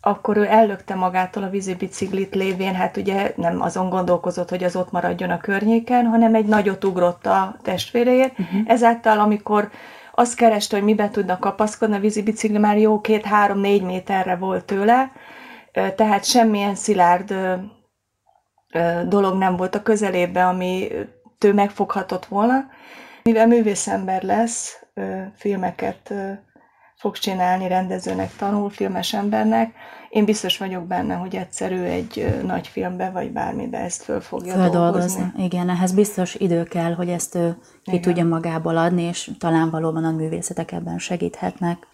akkor 0.01 0.37
ő 0.37 0.47
ellökte 0.47 0.95
magától 0.95 1.43
a 1.43 1.51
vízibiciklit 1.51 2.35
lévén, 2.35 2.75
hát 2.75 2.97
ugye 2.97 3.33
nem 3.37 3.63
azon 3.63 3.89
gondolkozott, 3.89 4.49
hogy 4.49 4.65
az 4.65 4.77
ott 4.77 4.91
maradjon 4.91 5.31
a 5.31 5.39
környéken, 5.39 6.07
hanem 6.07 6.35
egy 6.35 6.47
nagyot 6.47 6.85
ugrott 6.85 7.27
a 7.27 7.57
testvéreért. 7.63 8.39
Uh-huh. 8.39 8.61
Ezáltal, 8.67 9.19
amikor 9.19 9.71
azt 10.15 10.35
kereste, 10.35 10.77
hogy 10.77 10.85
mibe 10.85 11.09
tudna 11.09 11.39
kapaszkodni, 11.39 11.97
a 11.97 12.01
vízibicikli 12.01 12.59
már 12.59 12.79
jó 12.79 13.01
két-három-négy 13.01 13.83
méterre 13.83 14.37
volt 14.37 14.65
tőle, 14.65 15.13
tehát 15.73 16.25
semmilyen 16.25 16.75
szilárd 16.75 17.35
dolog 19.07 19.39
nem 19.39 19.57
volt 19.57 19.75
a 19.75 19.83
közelében, 19.83 20.47
ami 20.47 20.89
ő 21.45 21.53
megfoghatott 21.53 22.27
volna. 22.27 22.65
Mivel 23.23 23.47
művészember 23.47 24.23
lesz, 24.23 24.87
filmeket 25.37 26.15
fog 27.01 27.19
csinálni, 27.19 27.69
rendezőnek 27.69 28.37
tanul, 28.37 28.71
filmes 28.71 29.15
embernek. 29.15 29.73
Én 30.11 30.25
biztos 30.25 30.59
vagyok 30.59 30.87
benne, 30.87 31.15
hogy 31.15 31.37
egyszerű 31.37 31.83
egy 31.83 32.41
nagy 32.47 32.67
filmbe, 32.67 33.11
vagy 33.11 33.31
bármibe 33.33 33.79
ezt 33.79 34.03
föl 34.03 34.21
fogja 34.21 34.69
dolgozni. 34.69 35.33
Igen, 35.37 35.69
ehhez 35.69 35.93
biztos 35.93 36.35
idő 36.35 36.63
kell, 36.63 36.95
hogy 36.95 37.09
ezt 37.09 37.35
ő 37.35 37.57
ki 37.61 37.91
Igen. 37.91 38.01
tudja 38.01 38.25
magából 38.25 38.77
adni, 38.77 39.03
és 39.03 39.31
talán 39.39 39.71
valóban 39.71 40.05
a 40.05 40.11
művészetek 40.11 40.73
ebben 40.73 40.99
segíthetnek. 40.99 41.87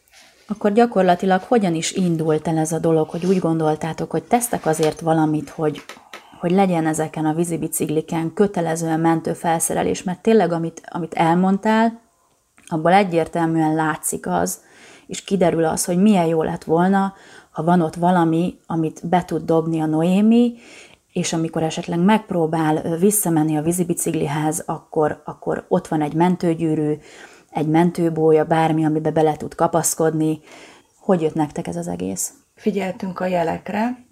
Akkor 0.46 0.72
gyakorlatilag 0.72 1.42
hogyan 1.42 1.74
is 1.74 1.92
indult 1.92 2.48
el 2.48 2.58
ez 2.58 2.72
a 2.72 2.78
dolog, 2.78 3.08
hogy 3.08 3.26
úgy 3.26 3.38
gondoltátok, 3.38 4.10
hogy 4.10 4.24
tesztek 4.24 4.66
azért 4.66 5.00
valamit, 5.00 5.48
hogy, 5.48 5.82
hogy 6.40 6.50
legyen 6.50 6.86
ezeken 6.86 7.24
a 7.24 7.34
vízibicikliken 7.34 8.32
kötelezően 8.32 9.00
mentő 9.00 9.32
felszerelés, 9.32 10.02
mert 10.02 10.22
tényleg, 10.22 10.52
amit, 10.52 10.80
amit 10.90 11.14
elmondtál, 11.14 12.04
abból 12.66 12.92
egyértelműen 12.92 13.74
látszik 13.74 14.26
az, 14.26 14.60
és 15.06 15.24
kiderül 15.24 15.64
az, 15.64 15.84
hogy 15.84 16.02
milyen 16.02 16.26
jó 16.26 16.42
lett 16.42 16.64
volna, 16.64 17.14
ha 17.50 17.62
van 17.62 17.80
ott 17.80 17.94
valami, 17.94 18.58
amit 18.66 19.08
be 19.08 19.24
tud 19.24 19.44
dobni 19.44 19.80
a 19.80 19.86
Noémi, 19.86 20.54
és 21.12 21.32
amikor 21.32 21.62
esetleg 21.62 21.98
megpróbál 21.98 22.96
visszamenni 22.98 23.56
a 23.56 23.62
vízibiciklihez, 23.62 24.62
akkor, 24.66 25.22
akkor 25.24 25.64
ott 25.68 25.86
van 25.86 26.02
egy 26.02 26.14
mentőgyűrű, 26.14 26.94
egy 27.50 27.68
mentőbója, 27.68 28.44
bármi, 28.44 28.84
amibe 28.84 29.10
bele 29.10 29.36
tud 29.36 29.54
kapaszkodni. 29.54 30.40
Hogy 31.00 31.20
jött 31.20 31.34
nektek 31.34 31.66
ez 31.66 31.76
az 31.76 31.88
egész? 31.88 32.32
Figyeltünk 32.54 33.20
a 33.20 33.26
jelekre. 33.26 34.04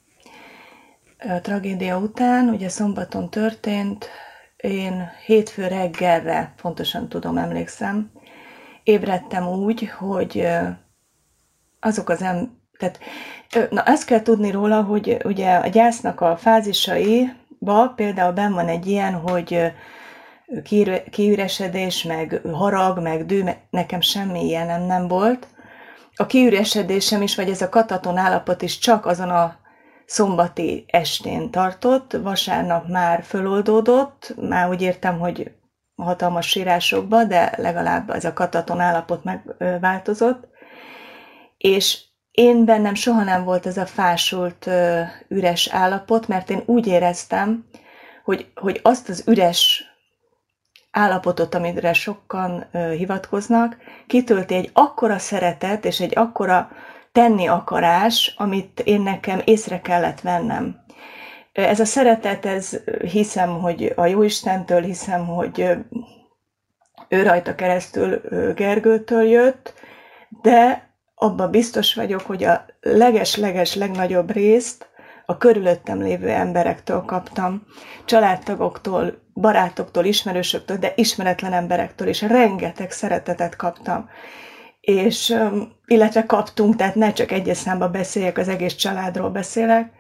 A 1.18 1.40
tragédia 1.40 1.99
után, 1.99 2.49
ugye 2.49 2.68
szombaton 2.68 3.30
történt, 3.30 4.08
én 4.56 5.08
hétfő 5.26 5.66
reggelre, 5.66 6.54
pontosan 6.62 7.08
tudom, 7.08 7.37
emlékszem, 7.37 8.11
ébredtem 8.85 9.49
úgy, 9.49 9.88
hogy 9.88 10.47
azok 11.81 12.09
az 12.09 12.23
em, 12.23 12.62
tehát, 12.79 12.99
na 13.71 13.83
ezt 13.83 14.05
kell 14.05 14.23
tudni 14.23 14.50
róla, 14.50 14.83
hogy 14.83 15.17
ugye 15.25 15.55
a 15.55 15.67
gyásznak 15.67 16.21
a 16.21 16.37
fázisaiba 16.37 17.93
például 17.97 18.33
benn 18.33 18.53
van 18.53 18.69
egy 18.69 18.87
ilyen, 18.87 19.12
hogy 19.12 19.73
kiüresedés, 21.11 22.03
meg 22.03 22.41
harag, 22.53 22.99
meg 22.99 23.26
dű, 23.26 23.43
nekem 23.71 24.00
semmi 24.00 24.45
ilyen 24.45 24.83
nem 24.83 25.09
volt. 25.09 25.47
A 26.17 26.26
kiüresedésem 26.26 27.23
is, 27.23 27.37
vagy 27.37 27.50
ez 27.50 27.62
a 27.62 27.69
kataton 27.69 28.17
állapot 28.17 28.62
is 28.62 28.79
csak 28.79 29.07
azon 29.07 29.31
a 29.31 29.57
szombati 30.07 30.85
estén 30.88 31.50
tartott, 31.50 32.12
vasárnap 32.23 32.88
már 32.88 33.23
föloldódott, 33.23 34.35
már 34.41 34.69
úgy 34.69 34.83
értem, 34.83 35.19
hogy 35.19 35.50
hatalmas 35.96 36.48
sírásokba, 36.48 37.24
de 37.24 37.52
legalább 37.56 38.10
ez 38.10 38.24
a 38.24 38.32
kataton 38.32 38.80
állapot 38.80 39.24
megváltozott 39.24 40.52
és 41.64 42.02
én 42.30 42.64
bennem 42.64 42.94
soha 42.94 43.22
nem 43.22 43.44
volt 43.44 43.66
ez 43.66 43.76
a 43.76 43.86
fásult, 43.86 44.70
üres 45.28 45.68
állapot, 45.72 46.28
mert 46.28 46.50
én 46.50 46.62
úgy 46.66 46.86
éreztem, 46.86 47.64
hogy, 48.24 48.50
hogy 48.54 48.80
azt 48.82 49.08
az 49.08 49.22
üres 49.26 49.84
állapotot, 50.90 51.54
amire 51.54 51.92
sokan 51.92 52.66
hivatkoznak, 52.96 53.76
kitölti 54.06 54.54
egy 54.54 54.70
akkora 54.72 55.18
szeretet 55.18 55.84
és 55.84 56.00
egy 56.00 56.12
akkora 56.16 56.70
tenni 57.12 57.46
akarás, 57.46 58.34
amit 58.36 58.80
én 58.80 59.00
nekem 59.00 59.42
észre 59.44 59.80
kellett 59.80 60.20
vennem. 60.20 60.84
Ez 61.54 61.80
a 61.80 61.84
szeretet, 61.84 62.46
ez 62.46 62.80
hiszem, 63.11 63.61
hogy 63.61 63.92
a 63.96 64.06
Jóistentől, 64.06 64.80
hiszem, 64.80 65.26
hogy 65.26 65.61
ő 67.08 67.23
rajta 67.23 67.54
keresztül 67.54 68.20
Gergőtől 68.54 69.23
jött, 69.23 69.75
de 70.42 70.90
abban 71.14 71.50
biztos 71.50 71.94
vagyok, 71.94 72.20
hogy 72.20 72.44
a 72.44 72.64
leges-leges 72.80 73.75
legnagyobb 73.75 74.30
részt 74.32 74.88
a 75.26 75.37
körülöttem 75.37 76.02
lévő 76.02 76.28
emberektől 76.28 77.00
kaptam, 77.00 77.66
családtagoktól, 78.04 79.23
barátoktól, 79.34 80.04
ismerősöktől, 80.04 80.76
de 80.76 80.92
ismeretlen 80.96 81.52
emberektől 81.52 82.08
is 82.08 82.23
rengeteg 82.23 82.90
szeretetet 82.90 83.56
kaptam. 83.56 84.08
És, 84.80 85.37
illetve 85.87 86.26
kaptunk, 86.26 86.76
tehát 86.76 86.94
ne 86.94 87.12
csak 87.12 87.32
egyes 87.32 87.56
számba 87.56 87.88
beszéljek, 87.88 88.38
az 88.38 88.49
egész 88.49 88.75
családról 88.75 89.30
beszélek, 89.30 89.92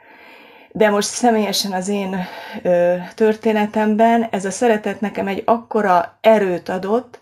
de 0.76 0.90
most 0.90 1.08
személyesen 1.08 1.72
az 1.72 1.88
én 1.88 2.16
ö, 2.62 2.96
történetemben 3.14 4.26
ez 4.30 4.44
a 4.44 4.50
szeretet 4.50 5.00
nekem 5.00 5.26
egy 5.26 5.42
akkora 5.44 6.18
erőt 6.20 6.68
adott, 6.68 7.20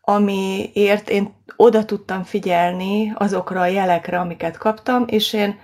amiért 0.00 1.08
én 1.10 1.34
oda 1.56 1.84
tudtam 1.84 2.24
figyelni 2.24 3.12
azokra 3.14 3.60
a 3.60 3.66
jelekre, 3.66 4.18
amiket 4.18 4.56
kaptam, 4.56 5.04
és 5.06 5.32
én 5.32 5.58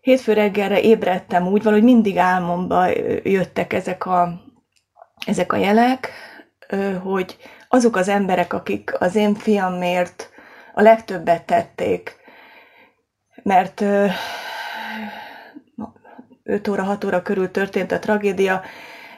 hétfő 0.00 0.32
reggelre 0.32 0.80
ébredtem 0.80 1.46
úgy, 1.46 1.62
valahogy 1.62 1.84
mindig 1.84 2.16
álmomba 2.16 2.86
jöttek 3.22 3.72
ezek 3.72 4.06
a, 4.06 4.40
ezek 5.26 5.52
a 5.52 5.56
jelek, 5.56 6.10
hogy 7.02 7.36
azok 7.68 7.96
az 7.96 8.08
emberek, 8.08 8.52
akik 8.52 9.00
az 9.00 9.14
én 9.14 9.34
fiamért 9.34 10.30
a 10.74 10.82
legtöbbet 10.82 11.42
tették, 11.42 12.16
mert 13.42 13.84
5 16.46 16.68
óra, 16.68 16.82
6 16.82 17.04
óra 17.04 17.22
körül 17.22 17.50
történt 17.50 17.92
a 17.92 17.98
tragédia, 17.98 18.62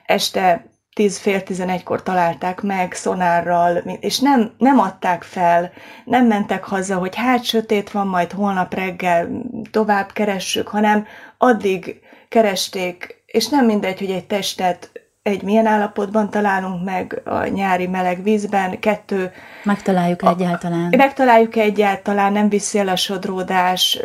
este 0.04 0.64
10 0.94 1.18
fél 1.18 1.42
11-kor 1.46 2.02
találták 2.02 2.60
meg 2.60 2.92
szonárral, 2.92 3.76
és 4.00 4.18
nem, 4.18 4.52
nem 4.58 4.78
adták 4.78 5.22
fel, 5.22 5.70
nem 6.04 6.26
mentek 6.26 6.64
haza, 6.64 6.96
hogy 6.96 7.16
hát 7.16 7.44
sötét 7.44 7.90
van, 7.90 8.06
majd 8.06 8.32
holnap 8.32 8.74
reggel 8.74 9.28
tovább 9.70 10.12
keressük, 10.12 10.68
hanem 10.68 11.06
addig 11.38 12.00
keresték, 12.28 13.22
és 13.26 13.48
nem 13.48 13.64
mindegy, 13.64 13.98
hogy 13.98 14.10
egy 14.10 14.26
testet 14.26 14.90
egy 15.22 15.42
milyen 15.42 15.66
állapotban 15.66 16.30
találunk 16.30 16.84
meg 16.84 17.20
a 17.24 17.46
nyári 17.46 17.86
meleg 17.86 18.22
vízben, 18.22 18.78
kettő... 18.78 19.32
Megtaláljuk 19.64 20.22
a, 20.22 20.28
egyáltalán. 20.28 20.94
Megtaláljuk 20.96 21.56
egyáltalán, 21.56 22.32
nem 22.32 22.48
viszi 22.48 22.78
el 22.78 22.88
a 22.88 22.96
sodródás, 22.96 23.98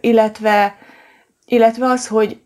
illetve, 0.00 0.74
illetve 1.50 1.86
az, 1.86 2.06
hogy 2.06 2.40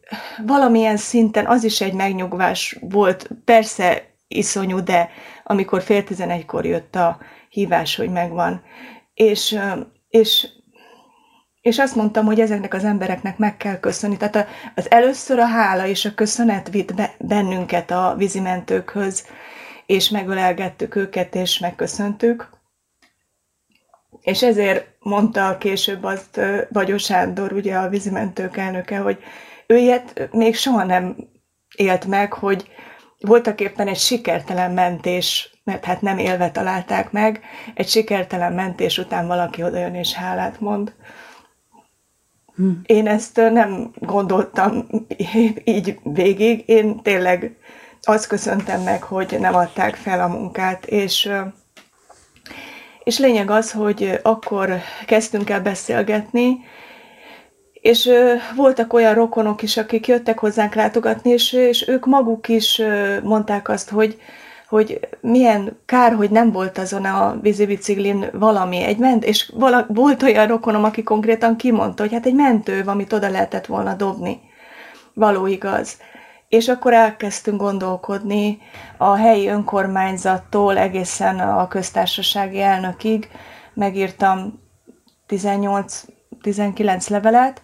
valamilyen 0.47 0.97
szinten 0.97 1.47
az 1.47 1.65
is 1.65 1.81
egy 1.81 1.93
megnyugvás 1.93 2.79
volt, 2.81 3.29
persze 3.45 4.03
iszonyú, 4.29 4.83
de 4.83 5.11
amikor 5.45 5.83
fél 5.83 6.05
tizenegykor 6.05 6.65
jött 6.67 6.97
a 6.97 7.19
hívás, 7.49 7.97
hogy 7.97 8.11
megvan. 8.11 8.63
És, 9.15 9.59
és 10.09 10.49
és 11.61 11.79
azt 11.79 11.95
mondtam, 11.95 12.25
hogy 12.25 12.41
ezeknek 12.41 12.75
az 12.75 12.85
embereknek 12.85 13.39
meg 13.39 13.57
kell 13.57 13.81
köszönni. 13.81 14.17
Tehát 14.17 14.49
az 14.75 14.91
először 14.91 15.39
a 15.39 15.47
hála 15.47 15.87
és 15.87 16.05
a 16.05 16.15
köszönet 16.15 16.71
vitt 16.71 16.93
bennünket 17.19 17.91
a 17.91 18.15
vízimentőkhöz, 18.17 19.27
és 19.87 20.09
megölelgettük 20.09 20.95
őket, 20.95 21.35
és 21.35 21.59
megköszöntük. 21.59 22.49
És 24.25 24.43
ezért 24.43 24.87
mondta 24.99 25.59
később 25.59 26.05
azt 26.05 26.41
Vagyó 26.69 26.97
Sándor, 26.97 27.53
ugye 27.53 27.77
a 27.77 27.89
vízimentők 27.89 28.57
elnöke, 28.57 28.99
hogy 28.99 29.19
ő 29.67 29.77
ilyet 29.77 30.29
még 30.33 30.57
soha 30.57 30.85
nem 30.85 31.17
élt 31.77 32.07
meg, 32.07 32.33
hogy 32.33 32.69
voltak 33.21 33.61
éppen 33.61 33.89
egy 33.89 33.99
sikertelen 33.99 34.71
mentés, 34.71 35.59
mert 35.65 35.85
hát 35.85 36.01
nem 36.01 36.19
élve 36.19 36.51
találták 36.51 37.13
meg, 37.13 37.41
egy 37.75 37.89
sikertelen 37.89 38.53
mentés 38.53 38.99
után 38.99 39.27
valaki 39.27 39.63
odajön 39.63 39.95
és 39.95 40.13
hálát 40.13 40.61
mond. 40.61 40.95
Hm. 42.55 42.71
Én 42.87 43.07
ezt 43.07 43.37
nem 43.37 43.91
gondoltam 43.95 44.87
így 45.65 45.99
végig, 46.03 46.63
én 46.67 47.03
tényleg 47.03 47.57
azt 48.03 48.27
köszöntem 48.27 48.81
meg, 48.81 49.03
hogy 49.03 49.37
nem 49.41 49.55
adták 49.55 49.95
fel 49.95 50.21
a 50.21 50.29
munkát, 50.29 50.87
és, 50.87 51.31
és 53.05 53.19
lényeg 53.19 53.51
az, 53.51 53.73
hogy 53.73 54.21
akkor 54.23 54.77
kezdtünk 55.07 55.51
el 55.51 55.61
beszélgetni, 55.61 56.65
és 57.73 58.11
voltak 58.57 58.93
olyan 58.93 59.15
rokonok 59.15 59.63
is, 59.63 59.77
akik 59.77 60.07
jöttek 60.07 60.39
hozzánk 60.39 60.75
látogatni, 60.75 61.31
és, 61.31 61.53
és 61.53 61.89
ők 61.89 62.07
maguk 62.07 62.49
is 62.49 62.83
mondták 63.23 63.69
azt, 63.69 63.91
hogy, 63.91 64.21
hogy 64.69 65.01
milyen 65.21 65.79
kár, 65.87 66.13
hogy 66.15 66.31
nem 66.31 66.53
volt 66.53 66.79
azon 66.79 67.05
a 67.05 67.39
vízibiciklin 67.43 68.27
valami, 68.33 68.83
egy 68.83 68.97
ment, 68.97 69.25
és 69.25 69.53
vala, 69.55 69.87
volt 69.89 70.23
olyan 70.23 70.47
rokonom, 70.47 70.85
aki 70.85 71.03
konkrétan 71.03 71.57
kimondta, 71.57 72.03
hogy 72.03 72.13
hát 72.13 72.27
egy 72.27 72.35
mentő, 72.35 72.83
amit 72.87 73.13
oda 73.13 73.29
lehetett 73.29 73.67
volna 73.67 73.95
dobni. 73.95 74.41
Való 75.15 75.47
igaz. 75.47 75.97
És 76.55 76.69
akkor 76.69 76.93
elkezdtünk 76.93 77.61
gondolkodni 77.61 78.59
a 78.97 79.15
helyi 79.15 79.49
önkormányzattól 79.49 80.79
egészen 80.79 81.41
a 81.41 81.69
köztársasági 81.69 82.61
elnökig. 82.61 83.29
Megírtam 83.73 84.61
18-19 85.29 87.11
levelet, 87.11 87.63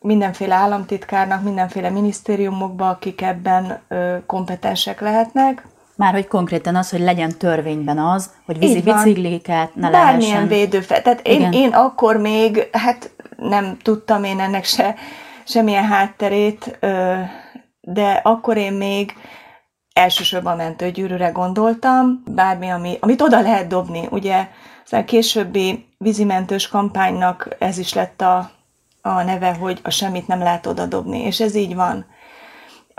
mindenféle 0.00 0.54
államtitkárnak, 0.54 1.42
mindenféle 1.42 1.90
minisztériumokba, 1.90 2.88
akik 2.88 3.22
ebben 3.22 3.80
ö, 3.88 4.16
kompetensek 4.26 5.00
lehetnek, 5.00 5.66
már 5.96 6.12
hogy 6.12 6.26
konkrétan 6.26 6.76
az, 6.76 6.90
hogy 6.90 7.00
legyen 7.00 7.38
törvényben 7.38 7.98
az, 7.98 8.30
hogy 8.46 8.58
vízi 8.58 8.82
bicikliket 8.82 9.74
ne 9.74 9.90
Bármilyen 9.90 10.18
lehessen. 10.18 10.48
védőfel. 10.48 11.02
Tehát 11.02 11.20
én, 11.26 11.52
én 11.52 11.72
akkor 11.72 12.16
még, 12.16 12.68
hát 12.72 13.10
nem 13.36 13.76
tudtam 13.82 14.24
én 14.24 14.40
ennek 14.40 14.64
se, 14.64 14.94
semmilyen 15.44 15.84
hátterét, 15.84 16.78
de 17.82 18.10
akkor 18.22 18.56
én 18.56 18.72
még 18.72 19.14
elsősorban 19.92 20.56
mentőgyűrűre 20.56 21.28
gondoltam, 21.28 22.22
bármi, 22.26 22.68
ami, 22.68 22.96
amit 23.00 23.20
oda 23.20 23.40
lehet 23.40 23.66
dobni. 23.66 24.06
Ugye 24.10 24.48
a 24.90 25.04
későbbi 25.04 25.86
vízimentős 25.98 26.68
kampánynak 26.68 27.48
ez 27.58 27.78
is 27.78 27.94
lett 27.94 28.20
a, 28.20 28.50
a 29.02 29.22
neve, 29.22 29.54
hogy 29.54 29.80
a 29.82 29.90
semmit 29.90 30.26
nem 30.26 30.38
lehet 30.38 30.66
oda 30.66 30.86
dobni, 30.86 31.18
és 31.18 31.40
ez 31.40 31.54
így 31.54 31.74
van 31.74 32.06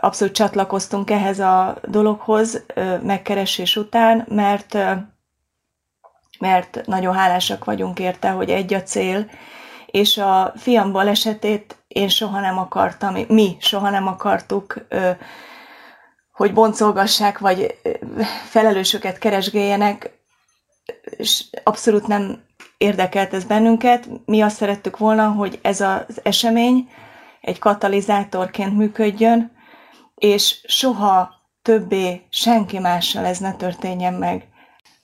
abszolút 0.04 0.34
csatlakoztunk 0.34 1.10
ehhez 1.10 1.40
a 1.40 1.78
dologhoz 1.88 2.66
megkeresés 3.04 3.76
után, 3.76 4.26
mert, 4.30 4.78
mert 6.40 6.82
nagyon 6.86 7.14
hálásak 7.14 7.66
vagyunk 7.66 8.00
érte, 8.00 8.30
hogy 8.30 8.50
egy 8.50 8.74
a 8.74 8.84
cél, 8.84 9.30
és 9.86 10.18
a 10.18 10.54
fiam 10.56 10.92
balesetét 10.92 11.83
én 11.94 12.08
soha 12.08 12.40
nem 12.40 12.58
akartam, 12.58 13.16
mi 13.28 13.58
soha 13.60 13.90
nem 13.90 14.08
akartuk, 14.08 14.88
hogy 16.32 16.54
boncolgassák, 16.54 17.40
vagy 17.40 17.80
felelősöket 18.46 19.18
keresgéljenek, 19.18 20.20
és 21.04 21.46
abszolút 21.64 22.08
nem 22.08 22.44
érdekelt 22.78 23.34
ez 23.34 23.44
bennünket. 23.44 24.10
Mi 24.26 24.42
azt 24.42 24.56
szerettük 24.56 24.98
volna, 24.98 25.28
hogy 25.28 25.60
ez 25.62 25.82
az 25.82 26.20
esemény 26.24 26.90
egy 27.42 27.60
katalizátorként 27.60 28.78
működjön, 28.78 29.52
és 30.16 30.62
soha 30.68 31.30
többé 31.62 32.28
senki 32.30 32.80
mással 32.80 33.26
ez 33.26 33.38
ne 33.38 33.54
történjen 33.54 34.14
meg. 34.14 34.48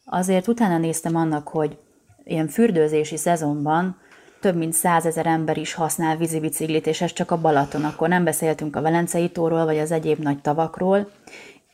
Azért 0.06 0.47
utána 0.47 0.78
néztem 0.78 1.15
annak, 1.15 1.47
hogy 1.47 1.78
ilyen 2.23 2.47
fürdőzési 2.47 3.17
szezonban 3.17 3.97
több 4.39 4.56
mint 4.56 4.73
százezer 4.73 5.25
ember 5.25 5.58
is 5.58 5.73
használ 5.73 6.17
vízibiciklit, 6.17 6.88
és 6.88 7.02
ez 7.02 7.13
csak 7.13 7.32
a 7.32 7.41
Balaton. 7.41 7.84
Akkor 7.84 8.08
nem 8.08 8.23
beszéltünk 8.23 8.75
a 8.75 8.82
Velencei 8.82 9.30
tóról, 9.30 9.65
vagy 9.65 9.78
az 9.78 9.91
egyéb 9.91 10.19
nagy 10.19 10.41
tavakról. 10.41 11.10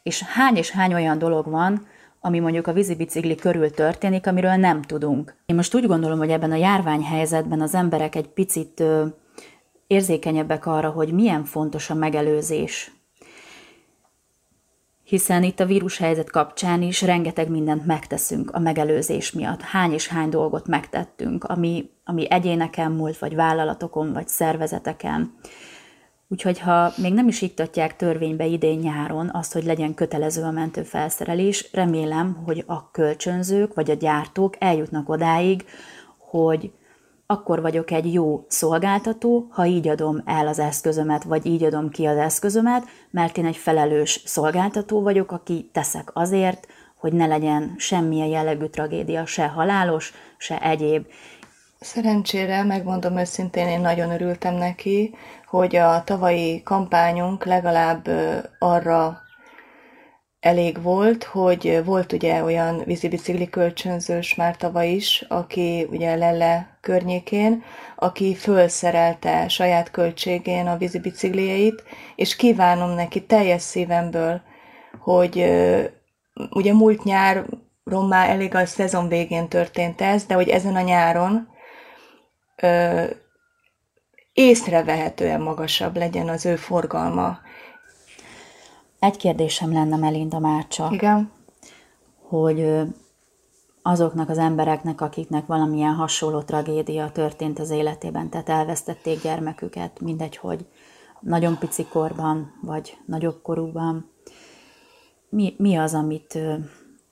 És 0.04 0.24
hány 0.24 0.56
és 0.56 0.72
hány 0.72 0.94
olyan 0.94 1.18
dolog 1.18 1.50
van, 1.50 1.88
ami 2.20 2.40
mondjuk 2.40 2.68
a 2.68 2.74
vízibicikli 2.74 3.36
körül 3.36 3.72
történik, 3.72 4.28
amiről 4.28 4.56
nem 4.56 4.82
tudunk. 4.82 5.36
Én 5.46 5.56
most 5.56 5.76
úgy 5.76 5.88
gondolom, 5.88 6.18
hogy 6.18 6.30
ebben 6.30 6.52
a 6.52 6.56
járványhelyzetben 6.56 7.62
az 7.62 7.76
emberek 7.76 8.16
egy 8.16 8.28
picit 8.28 8.84
érzékenyebbek 9.88 10.66
arra, 10.66 10.90
hogy 10.90 11.14
milyen 11.14 11.44
fontos 11.44 11.90
a 11.90 11.94
megelőzés, 11.94 12.92
hiszen 15.06 15.44
itt 15.44 15.60
a 15.60 15.66
vírushelyzet 15.66 16.30
kapcsán 16.30 16.82
is 16.82 17.02
rengeteg 17.02 17.50
mindent 17.50 17.86
megteszünk 17.86 18.52
a 18.52 18.60
megelőzés 18.60 19.32
miatt. 19.32 19.62
Hány 19.62 19.92
és 19.92 20.08
hány 20.08 20.30
dolgot 20.30 20.68
megtettünk, 20.68 21.44
ami, 21.44 21.90
ami 22.04 22.32
egyéneken 22.32 22.92
múlt, 22.92 23.18
vagy 23.18 23.36
vállalatokon, 23.36 24.14
vagy 24.14 24.28
szervezeteken. 24.28 25.34
Úgyhogy 26.28 26.60
ha 26.60 26.94
még 26.98 27.14
nem 27.14 27.28
is 27.28 27.42
iktatják 27.42 27.96
törvénybe 27.96 28.46
idén 28.46 28.80
nyáron 28.80 29.30
azt, 29.34 29.54
hogy 29.54 29.64
legyen 29.64 29.94
kötelező 29.94 30.44
a 30.44 30.52
mentőfelszerelés, 30.52 31.70
remélem, 31.72 32.42
hogy 32.46 32.64
a 32.68 32.92
kölcsönzők 32.92 33.74
vagy 33.74 33.92
a 33.92 33.94
gyártók 33.94 34.56
eljutnak 34.60 35.10
odáig, 35.10 35.66
hogy 36.18 36.72
akkor 37.28 37.62
vagyok 37.62 37.92
egy 37.92 38.14
jó 38.14 38.46
szolgáltató, 38.48 39.48
ha 39.50 39.66
így 39.66 39.88
adom 39.88 40.22
el 40.26 40.48
az 40.48 40.60
eszközömet, 40.60 41.24
vagy 41.24 41.46
így 41.46 41.64
adom 41.64 41.90
ki 41.90 42.06
az 42.06 42.18
eszközömet, 42.18 42.84
mert 43.12 43.38
én 43.38 43.46
egy 43.46 43.58
felelős 43.58 44.22
szolgáltató 44.26 45.02
vagyok, 45.02 45.32
aki 45.32 45.70
teszek 45.74 46.10
azért, 46.14 46.68
hogy 46.96 47.14
ne 47.14 47.26
legyen 47.26 47.76
semmilyen 47.78 48.28
jellegű 48.28 48.66
tragédia, 48.66 49.26
se 49.26 49.48
halálos, 49.48 50.14
se 50.38 50.62
egyéb. 50.62 51.06
Szerencsére, 51.80 52.64
megmondom 52.64 53.18
őszintén, 53.18 53.68
én 53.68 53.82
nagyon 53.82 54.12
örültem 54.12 54.54
neki, 54.54 55.16
hogy 55.46 55.76
a 55.76 56.04
tavalyi 56.04 56.62
kampányunk 56.64 57.46
legalább 57.46 58.08
arra 58.60 59.25
elég 60.46 60.82
volt, 60.82 61.24
hogy 61.24 61.82
volt 61.86 62.14
ugye 62.14 62.44
olyan 62.44 62.84
vízibicikli 62.84 63.50
kölcsönzős 63.50 64.36
már 64.36 64.58
tavaly 64.58 64.90
is, 64.90 65.26
aki 65.28 65.88
ugye 65.90 66.16
Lelle 66.16 66.78
környékén, 66.82 67.64
aki 67.96 68.36
fölszerelte 68.36 69.48
saját 69.48 69.92
költségén 69.92 70.68
a 70.68 70.78
vízibiciklieit, 70.78 71.84
és 72.16 72.36
kívánom 72.36 72.90
neki 72.90 73.26
teljes 73.26 73.62
szívemből, 73.62 74.42
hogy 75.00 75.38
ugye 76.50 76.74
múlt 76.74 77.04
nyár 77.04 77.46
már 77.84 78.30
elég 78.30 78.56
a 78.56 78.66
szezon 78.66 79.08
végén 79.08 79.48
történt 79.48 80.02
ez, 80.02 80.26
de 80.26 80.34
hogy 80.34 80.50
ezen 80.50 80.76
a 80.76 80.82
nyáron 80.82 81.48
észrevehetően 84.34 85.42
magasabb 85.42 85.98
legyen 85.98 86.30
az 86.30 86.46
ő 86.46 86.56
forgalma, 86.56 87.40
egy 89.06 89.18
kérdésem 89.18 89.74
lenne 89.74 89.96
Melinda 89.96 90.40
már 90.40 90.68
csak. 90.68 90.92
Igen. 90.92 91.32
Hogy 92.28 92.82
azoknak 93.82 94.30
az 94.30 94.38
embereknek, 94.38 95.02
akiknek 95.02 95.46
valamilyen 95.46 95.94
hasonló 95.94 96.42
tragédia 96.42 97.10
történt 97.12 97.60
az 97.60 97.70
életében, 97.70 98.30
tehát 98.30 98.50
elvesztették 98.50 99.22
gyermeküket, 99.22 100.00
mindegy, 100.00 100.38
hogy 100.38 100.66
nagyon 101.20 101.58
pici 101.58 101.86
korban, 101.86 102.54
vagy 102.62 102.98
nagyobb 103.06 103.42
korúban, 103.42 104.10
mi, 105.30 105.56
mi 105.58 105.76
az, 105.76 105.94
amit 105.94 106.40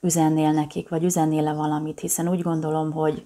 üzennél 0.01 0.51
nekik, 0.51 0.89
vagy 0.89 1.03
üzennél-e 1.03 1.53
valamit, 1.53 1.99
hiszen 1.99 2.29
úgy 2.29 2.41
gondolom, 2.41 2.91
hogy, 2.91 3.25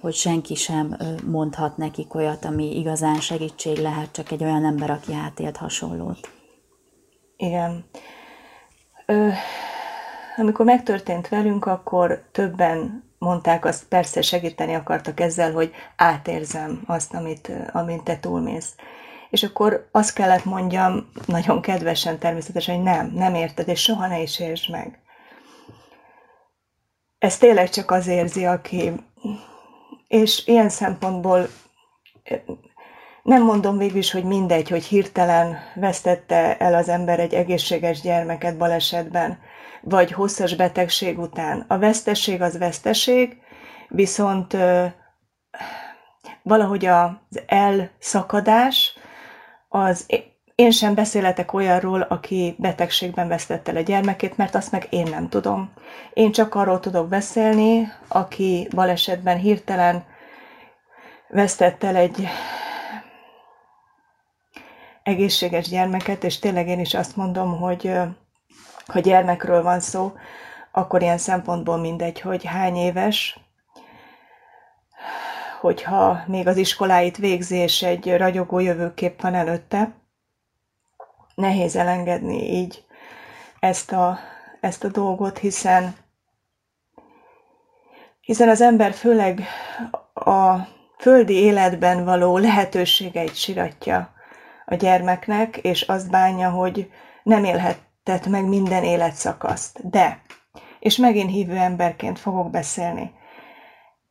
hogy 0.00 0.14
senki 0.14 0.54
sem 0.54 0.96
mondhat 1.26 1.76
nekik 1.76 2.14
olyat, 2.14 2.44
ami 2.44 2.78
igazán 2.78 3.20
segítség 3.20 3.78
lehet, 3.78 4.12
csak 4.12 4.30
egy 4.30 4.44
olyan 4.44 4.64
ember, 4.64 4.90
aki 4.90 5.12
átélt 5.14 5.56
hasonlót. 5.56 6.41
Igen. 7.42 7.84
Ö, 9.06 9.28
amikor 10.36 10.64
megtörtént 10.64 11.28
velünk, 11.28 11.66
akkor 11.66 12.28
többen 12.32 13.04
mondták 13.18 13.64
azt, 13.64 13.88
persze 13.88 14.22
segíteni 14.22 14.74
akartak 14.74 15.20
ezzel, 15.20 15.52
hogy 15.52 15.72
átérzem 15.96 16.82
azt, 16.86 17.14
amit, 17.14 17.52
amit 17.72 18.02
te 18.02 18.18
túlmész. 18.18 18.74
És 19.30 19.42
akkor 19.42 19.88
azt 19.92 20.14
kellett 20.14 20.44
mondjam, 20.44 21.10
nagyon 21.26 21.60
kedvesen 21.60 22.18
természetesen, 22.18 22.74
hogy 22.74 22.84
nem, 22.84 23.06
nem 23.06 23.34
érted, 23.34 23.68
és 23.68 23.82
soha 23.82 24.06
ne 24.06 24.20
is 24.20 24.40
értsd 24.40 24.70
meg. 24.70 24.98
Ez 27.18 27.38
tényleg 27.38 27.68
csak 27.68 27.90
az 27.90 28.06
érzi, 28.06 28.46
aki... 28.46 28.92
És 30.08 30.46
ilyen 30.46 30.68
szempontból 30.68 31.48
nem 33.22 33.42
mondom 33.42 33.78
végül 33.78 33.98
is, 33.98 34.10
hogy 34.10 34.24
mindegy, 34.24 34.68
hogy 34.68 34.84
hirtelen 34.84 35.58
vesztette 35.74 36.56
el 36.56 36.74
az 36.74 36.88
ember 36.88 37.20
egy 37.20 37.34
egészséges 37.34 38.00
gyermeket 38.00 38.56
balesetben, 38.56 39.38
vagy 39.82 40.12
hosszas 40.12 40.54
betegség 40.54 41.18
után. 41.18 41.64
A 41.68 41.78
vesztesség 41.78 42.42
az 42.42 42.58
vesztesség, 42.58 43.36
viszont 43.88 44.56
valahogy 46.42 46.84
az 46.86 47.42
elszakadás, 47.46 48.96
az 49.68 50.06
én 50.54 50.70
sem 50.70 50.94
beszéletek 50.94 51.52
olyanról, 51.52 52.00
aki 52.00 52.54
betegségben 52.58 53.28
vesztette 53.28 53.70
el 53.70 53.76
a 53.76 53.80
gyermekét, 53.80 54.36
mert 54.36 54.54
azt 54.54 54.72
meg 54.72 54.86
én 54.90 55.06
nem 55.10 55.28
tudom. 55.28 55.72
Én 56.12 56.32
csak 56.32 56.54
arról 56.54 56.80
tudok 56.80 57.08
beszélni, 57.08 57.92
aki 58.08 58.68
balesetben 58.74 59.36
hirtelen 59.36 60.04
vesztette 61.28 61.86
el 61.86 61.96
egy 61.96 62.28
egészséges 65.02 65.68
gyermeket, 65.68 66.24
és 66.24 66.38
tényleg 66.38 66.68
én 66.68 66.80
is 66.80 66.94
azt 66.94 67.16
mondom, 67.16 67.58
hogy 67.58 67.92
ha 68.86 69.00
gyermekről 69.00 69.62
van 69.62 69.80
szó, 69.80 70.12
akkor 70.72 71.02
ilyen 71.02 71.18
szempontból 71.18 71.76
mindegy, 71.76 72.20
hogy 72.20 72.44
hány 72.44 72.76
éves, 72.76 73.38
hogyha 75.60 76.22
még 76.26 76.46
az 76.46 76.56
iskoláit 76.56 77.16
végzi, 77.16 77.56
és 77.56 77.82
egy 77.82 78.16
ragyogó 78.16 78.58
jövőkép 78.58 79.22
van 79.22 79.34
előtte, 79.34 79.94
nehéz 81.34 81.76
elengedni 81.76 82.50
így 82.50 82.84
ezt 83.60 83.92
a, 83.92 84.18
ezt 84.60 84.84
a 84.84 84.88
dolgot, 84.88 85.38
hiszen 85.38 85.94
hiszen 88.20 88.48
az 88.48 88.60
ember 88.60 88.92
főleg 88.92 89.42
a 90.14 90.56
földi 90.98 91.34
életben 91.34 92.04
való 92.04 92.38
lehetőségeit 92.38 93.36
siratja 93.36 94.11
a 94.72 94.76
gyermeknek, 94.76 95.56
és 95.56 95.82
azt 95.82 96.10
bánja, 96.10 96.50
hogy 96.50 96.90
nem 97.22 97.44
élhetett 97.44 98.26
meg 98.26 98.48
minden 98.48 98.84
életszakaszt. 98.84 99.90
De, 99.90 100.22
és 100.78 100.96
megint 100.96 101.30
hívő 101.30 101.56
emberként 101.56 102.18
fogok 102.18 102.50
beszélni, 102.50 103.12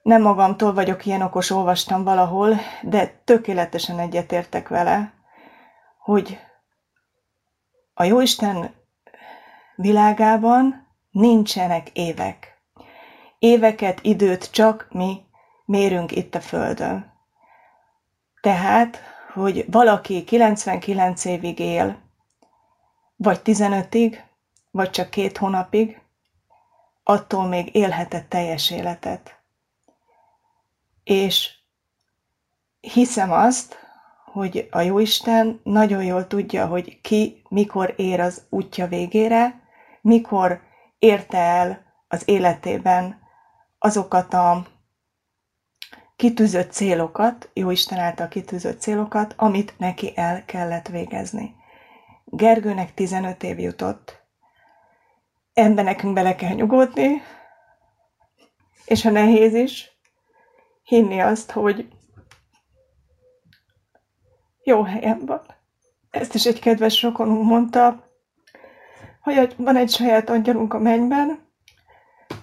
nem 0.01 0.21
magamtól 0.21 0.73
vagyok 0.73 1.05
ilyen 1.05 1.21
okos, 1.21 1.49
olvastam 1.49 2.03
valahol, 2.03 2.55
de 2.81 3.21
tökéletesen 3.23 3.99
egyetértek 3.99 4.67
vele, 4.67 5.13
hogy 5.99 6.39
a 7.93 8.03
Jóisten 8.03 8.73
világában 9.75 10.87
nincsenek 11.11 11.89
évek. 11.93 12.61
Éveket, 13.39 13.99
időt 14.01 14.51
csak 14.51 14.87
mi 14.91 15.21
mérünk 15.65 16.11
itt 16.11 16.35
a 16.35 16.39
Földön. 16.39 17.13
Tehát, 18.41 19.10
hogy 19.33 19.65
valaki 19.71 20.23
99 20.23 21.25
évig 21.25 21.59
él, 21.59 21.97
vagy 23.15 23.41
15-ig, 23.43 24.17
vagy 24.71 24.89
csak 24.89 25.09
két 25.09 25.37
hónapig, 25.37 26.01
attól 27.03 27.47
még 27.47 27.75
élhetett 27.75 28.29
teljes 28.29 28.71
életet. 28.71 29.39
És 31.03 31.53
hiszem 32.79 33.31
azt, 33.31 33.77
hogy 34.25 34.67
a 34.71 34.81
Jóisten 34.81 35.59
nagyon 35.63 36.03
jól 36.03 36.27
tudja, 36.27 36.67
hogy 36.67 37.01
ki 37.01 37.41
mikor 37.49 37.93
ér 37.97 38.19
az 38.19 38.45
útja 38.49 38.87
végére, 38.87 39.61
mikor 40.01 40.61
érte 40.99 41.37
el 41.37 41.81
az 42.07 42.23
életében 42.25 43.19
azokat 43.79 44.33
a 44.33 44.65
kitűzött 46.21 46.71
célokat, 46.71 47.49
Jóisten 47.53 47.97
által 47.97 48.27
kitűzött 48.27 48.79
célokat, 48.79 49.33
amit 49.37 49.73
neki 49.77 50.13
el 50.15 50.45
kellett 50.45 50.87
végezni. 50.87 51.55
Gergőnek 52.25 52.93
15 52.93 53.43
év 53.43 53.59
jutott. 53.59 54.21
Ebben 55.53 55.83
nekünk 55.83 56.13
bele 56.13 56.35
kell 56.35 56.53
nyugodni, 56.53 57.21
és 58.85 59.01
ha 59.01 59.09
nehéz 59.09 59.53
is, 59.53 59.91
hinni 60.83 61.19
azt, 61.19 61.51
hogy 61.51 61.87
jó 64.63 64.83
helyen 64.83 65.25
van. 65.25 65.41
Ezt 66.09 66.33
is 66.33 66.45
egy 66.45 66.59
kedves 66.59 67.01
rokonunk 67.01 67.43
mondta, 67.43 68.09
hogy 69.21 69.55
van 69.57 69.75
egy 69.75 69.89
saját 69.89 70.29
angyalunk 70.29 70.73
a 70.73 70.79
mennyben, 70.79 71.47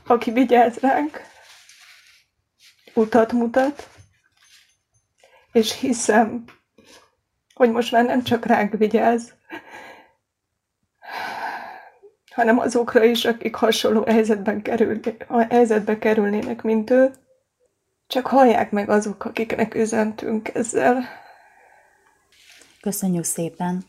aki 0.06 0.30
vigyáz 0.30 0.78
ránk, 0.78 1.20
utat 2.98 3.32
mutat, 3.32 3.88
és 5.52 5.78
hiszem, 5.78 6.44
hogy 7.54 7.70
most 7.70 7.92
már 7.92 8.04
nem 8.04 8.22
csak 8.22 8.44
ránk 8.44 8.72
vigyáz, 8.72 9.34
hanem 12.30 12.58
azokra 12.58 13.04
is, 13.04 13.24
akik 13.24 13.54
hasonló 13.54 14.04
helyzetben 14.04 14.62
kerülni, 14.62 15.16
helyzetbe 15.48 15.98
kerülnének, 15.98 16.62
mint 16.62 16.90
ő. 16.90 17.10
Csak 18.06 18.26
hallják 18.26 18.70
meg 18.70 18.88
azok, 18.88 19.24
akiknek 19.24 19.74
üzentünk 19.74 20.54
ezzel. 20.54 21.02
Köszönjük 22.80 23.24
szépen. 23.24 23.84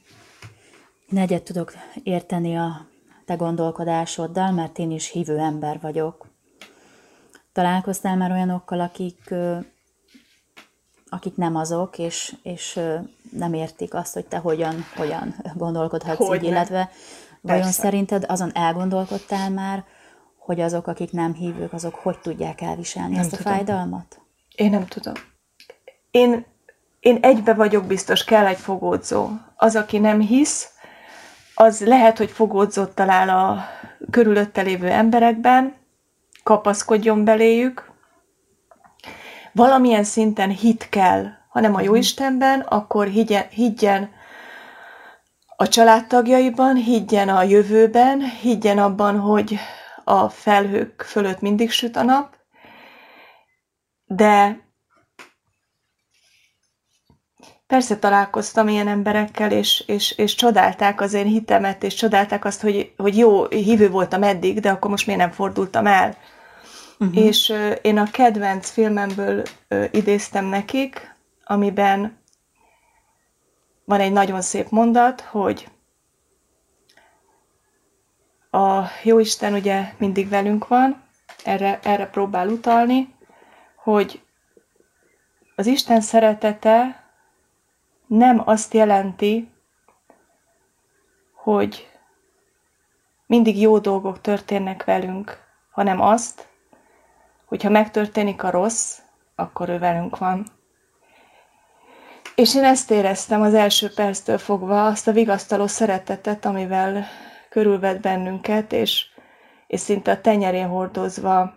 Én 1.11 1.19
egyet 1.19 1.43
tudok 1.43 1.73
érteni 2.03 2.57
a 2.57 2.87
te 3.25 3.35
gondolkodásoddal, 3.35 4.51
mert 4.51 4.77
én 4.77 4.91
is 4.91 5.11
hívő 5.11 5.37
ember 5.37 5.79
vagyok. 5.79 6.28
Találkoztál 7.53 8.15
már 8.15 8.31
olyanokkal, 8.31 8.79
akik, 8.79 9.33
akik 11.09 11.35
nem 11.35 11.55
azok, 11.55 11.97
és, 11.97 12.35
és 12.43 12.79
nem 13.31 13.53
értik 13.53 13.93
azt, 13.93 14.13
hogy 14.13 14.25
te 14.25 14.37
hogyan, 14.37 14.85
hogyan 14.95 15.35
gondolkodhatsz 15.55 16.27
hogy 16.27 16.43
így, 16.43 16.49
illetve 16.49 16.89
vajon 17.41 17.61
Persze. 17.61 17.81
szerinted 17.81 18.25
azon 18.27 18.55
elgondolkodtál 18.55 19.49
már, 19.49 19.83
hogy 20.37 20.59
azok, 20.59 20.87
akik 20.87 21.11
nem 21.11 21.33
hívők, 21.33 21.73
azok 21.73 21.95
hogy 21.95 22.19
tudják 22.19 22.61
elviselni 22.61 23.11
nem 23.11 23.19
ezt 23.19 23.29
tudom. 23.29 23.53
a 23.53 23.55
fájdalmat? 23.55 24.21
Én 24.55 24.69
nem 24.69 24.85
tudom. 24.85 25.13
Én, 26.11 26.45
én 26.99 27.17
egybe 27.21 27.53
vagyok 27.53 27.85
biztos, 27.85 28.23
kell 28.23 28.45
egy 28.45 28.57
fogódzó. 28.57 29.29
Az, 29.55 29.75
aki 29.75 29.97
nem 29.97 30.19
hisz, 30.19 30.69
az 31.55 31.85
lehet, 31.85 32.17
hogy 32.17 32.31
fogódzót 32.31 32.95
talál 32.95 33.29
a 33.29 33.65
körülötte 34.09 34.61
lévő 34.61 34.87
emberekben, 34.87 35.75
kapaszkodjon 36.49 37.23
beléjük. 37.23 37.91
Valamilyen 39.53 40.03
szinten 40.03 40.49
hit 40.49 40.89
kell, 40.89 41.25
hanem 41.49 41.75
a 41.75 41.81
Jóistenben, 41.81 42.59
akkor 42.59 43.07
higgyen, 43.07 43.47
higgyen 43.49 44.11
a 45.55 45.67
családtagjaiban, 45.67 46.75
higgyen 46.75 47.29
a 47.29 47.43
jövőben, 47.43 48.21
higgyen 48.21 48.77
abban, 48.77 49.19
hogy 49.19 49.57
a 50.03 50.29
felhők 50.29 51.01
fölött 51.01 51.41
mindig 51.41 51.71
süt 51.71 51.95
a 51.95 52.03
nap, 52.03 52.35
de 54.05 54.59
persze 57.67 57.97
találkoztam 57.97 58.67
ilyen 58.67 58.87
emberekkel, 58.87 59.51
és, 59.51 59.83
és, 59.87 60.11
és 60.17 60.35
csodálták 60.35 61.01
az 61.01 61.13
én 61.13 61.25
hitemet, 61.25 61.83
és 61.83 61.93
csodálták 61.93 62.45
azt, 62.45 62.61
hogy, 62.61 62.93
hogy 62.97 63.17
jó, 63.17 63.47
hívő 63.47 63.89
voltam 63.89 64.23
eddig, 64.23 64.59
de 64.59 64.69
akkor 64.69 64.89
most 64.89 65.05
miért 65.05 65.21
nem 65.21 65.31
fordultam 65.31 65.87
el. 65.87 66.17
Uh-huh. 66.99 67.25
És 67.25 67.49
uh, 67.49 67.75
én 67.81 67.97
a 67.97 68.11
kedvenc 68.11 68.69
filmemből 68.69 69.43
uh, 69.69 69.85
idéztem 69.91 70.45
nekik, 70.45 71.15
amiben 71.43 72.17
van 73.85 73.99
egy 73.99 74.11
nagyon 74.11 74.41
szép 74.41 74.69
mondat, 74.69 75.21
hogy 75.21 75.67
a 78.51 78.83
Jóisten 79.03 79.53
ugye 79.53 79.93
mindig 79.97 80.29
velünk 80.29 80.67
van, 80.67 81.03
erre, 81.43 81.79
erre 81.83 82.07
próbál 82.07 82.47
utalni, 82.47 83.15
hogy 83.75 84.21
az 85.55 85.65
Isten 85.65 86.01
szeretete 86.01 87.03
nem 88.07 88.41
azt 88.45 88.73
jelenti, 88.73 89.51
hogy 91.33 91.89
mindig 93.25 93.61
jó 93.61 93.79
dolgok 93.79 94.21
történnek 94.21 94.83
velünk, 94.83 95.37
hanem 95.69 96.01
azt, 96.01 96.48
hogyha 97.49 97.69
megtörténik 97.69 98.43
a 98.43 98.49
rossz, 98.49 98.99
akkor 99.35 99.69
ő 99.69 99.79
velünk 99.79 100.17
van. 100.17 100.45
És 102.35 102.55
én 102.55 102.63
ezt 102.63 102.91
éreztem 102.91 103.41
az 103.41 103.53
első 103.53 103.93
perctől 103.93 104.37
fogva, 104.37 104.85
azt 104.85 105.07
a 105.07 105.11
vigasztaló 105.11 105.67
szeretetet, 105.67 106.45
amivel 106.45 107.05
körülvett 107.49 107.99
bennünket, 107.99 108.73
és, 108.73 109.05
és 109.67 109.79
szinte 109.79 110.11
a 110.11 110.21
tenyerén 110.21 110.67
hordozva 110.67 111.53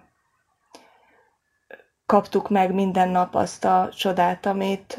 kaptuk 2.06 2.50
meg 2.50 2.74
minden 2.74 3.08
nap 3.08 3.34
azt 3.34 3.64
a 3.64 3.88
csodát, 3.96 4.46
amit 4.46 4.98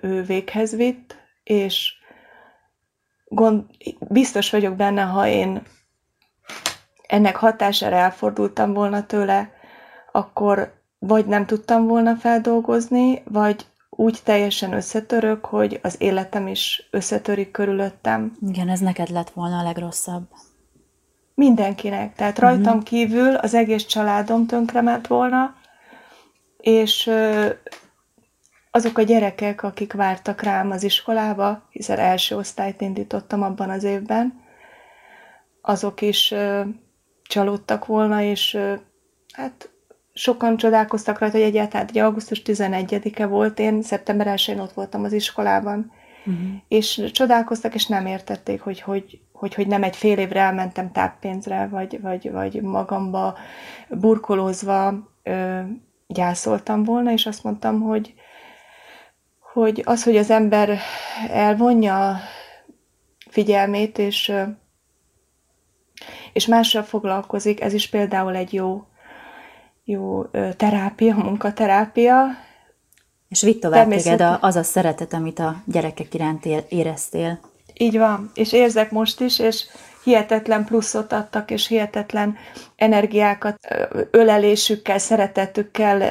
ő 0.00 0.22
véghez 0.22 0.76
vitt, 0.76 1.16
és 1.42 1.92
gond, 3.24 3.64
biztos 3.98 4.50
vagyok 4.50 4.76
benne, 4.76 5.02
ha 5.02 5.26
én 5.26 5.62
ennek 7.06 7.36
hatására 7.36 7.96
elfordultam 7.96 8.72
volna 8.72 9.06
tőle, 9.06 9.57
akkor 10.12 10.76
vagy 10.98 11.26
nem 11.26 11.46
tudtam 11.46 11.86
volna 11.86 12.16
feldolgozni, 12.16 13.22
vagy 13.24 13.66
úgy 13.90 14.20
teljesen 14.24 14.72
összetörök, 14.72 15.44
hogy 15.44 15.80
az 15.82 15.94
életem 15.98 16.46
is 16.46 16.88
összetörik 16.90 17.50
körülöttem. 17.50 18.36
Igen, 18.48 18.68
ez 18.68 18.80
neked 18.80 19.08
lett 19.08 19.30
volna 19.30 19.58
a 19.58 19.62
legrosszabb. 19.62 20.28
Mindenkinek. 21.34 22.14
Tehát 22.14 22.38
rajtam 22.38 22.72
uh-huh. 22.72 22.82
kívül 22.82 23.34
az 23.34 23.54
egész 23.54 23.84
családom 23.84 24.46
tönkrement 24.46 25.06
volna, 25.06 25.54
és 26.56 27.10
azok 28.70 28.98
a 28.98 29.02
gyerekek, 29.02 29.62
akik 29.62 29.92
vártak 29.92 30.42
rám 30.42 30.70
az 30.70 30.82
iskolába, 30.82 31.62
hiszen 31.70 31.98
első 31.98 32.36
osztályt 32.36 32.80
indítottam 32.80 33.42
abban 33.42 33.70
az 33.70 33.84
évben, 33.84 34.40
azok 35.60 36.00
is 36.00 36.34
csalódtak 37.22 37.86
volna, 37.86 38.22
és 38.22 38.58
hát 39.32 39.70
sokan 40.18 40.56
csodálkoztak 40.56 41.18
rajta, 41.18 41.36
hogy 41.36 41.46
egyáltalán 41.46 41.86
egy 41.86 41.98
augusztus 41.98 42.42
11-e 42.44 43.26
volt, 43.26 43.58
én 43.58 43.82
szeptember 43.82 44.26
1 44.26 44.56
ott 44.58 44.72
voltam 44.72 45.04
az 45.04 45.12
iskolában, 45.12 45.92
uh-huh. 46.26 46.44
és 46.68 47.02
csodálkoztak, 47.12 47.74
és 47.74 47.86
nem 47.86 48.06
értették, 48.06 48.60
hogy 48.60 48.80
hogy, 48.80 49.20
hogy 49.32 49.54
hogy 49.54 49.66
nem 49.66 49.82
egy 49.82 49.96
fél 49.96 50.18
évre 50.18 50.40
elmentem 50.40 50.92
táppénzre, 50.92 51.66
vagy, 51.66 52.00
vagy, 52.00 52.30
vagy 52.30 52.62
magamba 52.62 53.36
burkolózva 53.88 55.08
ö, 55.22 55.60
gyászoltam 56.06 56.84
volna, 56.84 57.12
és 57.12 57.26
azt 57.26 57.44
mondtam, 57.44 57.80
hogy, 57.80 58.14
hogy 59.52 59.82
az, 59.84 60.04
hogy 60.04 60.16
az 60.16 60.30
ember 60.30 60.78
elvonja 61.30 62.16
figyelmét, 63.30 63.98
és, 63.98 64.32
és 66.32 66.46
mással 66.46 66.82
foglalkozik, 66.82 67.60
ez 67.60 67.72
is 67.72 67.88
például 67.88 68.36
egy 68.36 68.52
jó 68.52 68.86
jó 69.88 70.24
terápia, 70.56 71.14
munkaterápia. 71.14 72.26
És 73.28 73.42
vitt 73.42 73.60
tovább 73.60 73.88
téged 73.88 74.38
az 74.40 74.56
a 74.56 74.62
szeretet, 74.62 75.12
amit 75.12 75.38
a 75.38 75.56
gyerekek 75.64 76.14
iránt 76.14 76.46
éreztél. 76.68 77.40
Így 77.74 77.98
van, 77.98 78.30
és 78.34 78.52
érzek 78.52 78.90
most 78.90 79.20
is, 79.20 79.38
és 79.38 79.66
hihetetlen 80.04 80.64
pluszot 80.64 81.12
adtak, 81.12 81.50
és 81.50 81.66
hihetetlen 81.66 82.36
energiákat 82.76 83.56
ölelésükkel, 84.10 84.98
szeretetükkel, 84.98 86.02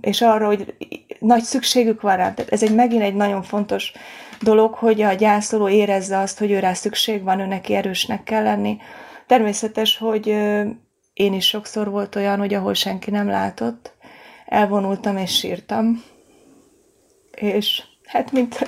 és 0.00 0.20
arra, 0.20 0.46
hogy 0.46 0.74
nagy 1.18 1.42
szükségük 1.42 2.00
van 2.00 2.16
rá. 2.16 2.34
Tehát 2.34 2.52
ez 2.52 2.62
egy 2.62 2.74
megint 2.74 3.02
egy 3.02 3.14
nagyon 3.14 3.42
fontos 3.42 3.92
dolog, 4.40 4.74
hogy 4.74 5.02
a 5.02 5.12
gyászoló 5.12 5.68
érezze 5.68 6.18
azt, 6.18 6.38
hogy 6.38 6.50
ő 6.50 6.58
rá 6.58 6.72
szükség 6.72 7.22
van, 7.22 7.40
őnek 7.40 7.68
erősnek 7.68 8.22
kell 8.22 8.42
lenni. 8.42 8.76
Természetes, 9.26 9.98
hogy 9.98 10.36
én 11.14 11.32
is 11.32 11.46
sokszor 11.46 11.90
volt 11.90 12.16
olyan, 12.16 12.38
hogy 12.38 12.54
ahol 12.54 12.74
senki 12.74 13.10
nem 13.10 13.28
látott, 13.28 13.92
elvonultam 14.46 15.16
és 15.16 15.36
sírtam. 15.36 16.02
És 17.34 17.82
hát, 18.04 18.32
mint 18.32 18.64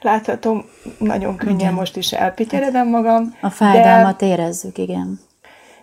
láthatom, 0.00 0.64
nagyon 0.98 1.36
könnyen 1.36 1.58
igen. 1.58 1.72
most 1.72 1.96
is 1.96 2.12
elpityeredem 2.12 2.88
magam. 2.88 3.36
A 3.40 3.50
fájdalmat 3.50 4.18
de, 4.18 4.26
érezzük, 4.26 4.78
igen. 4.78 5.20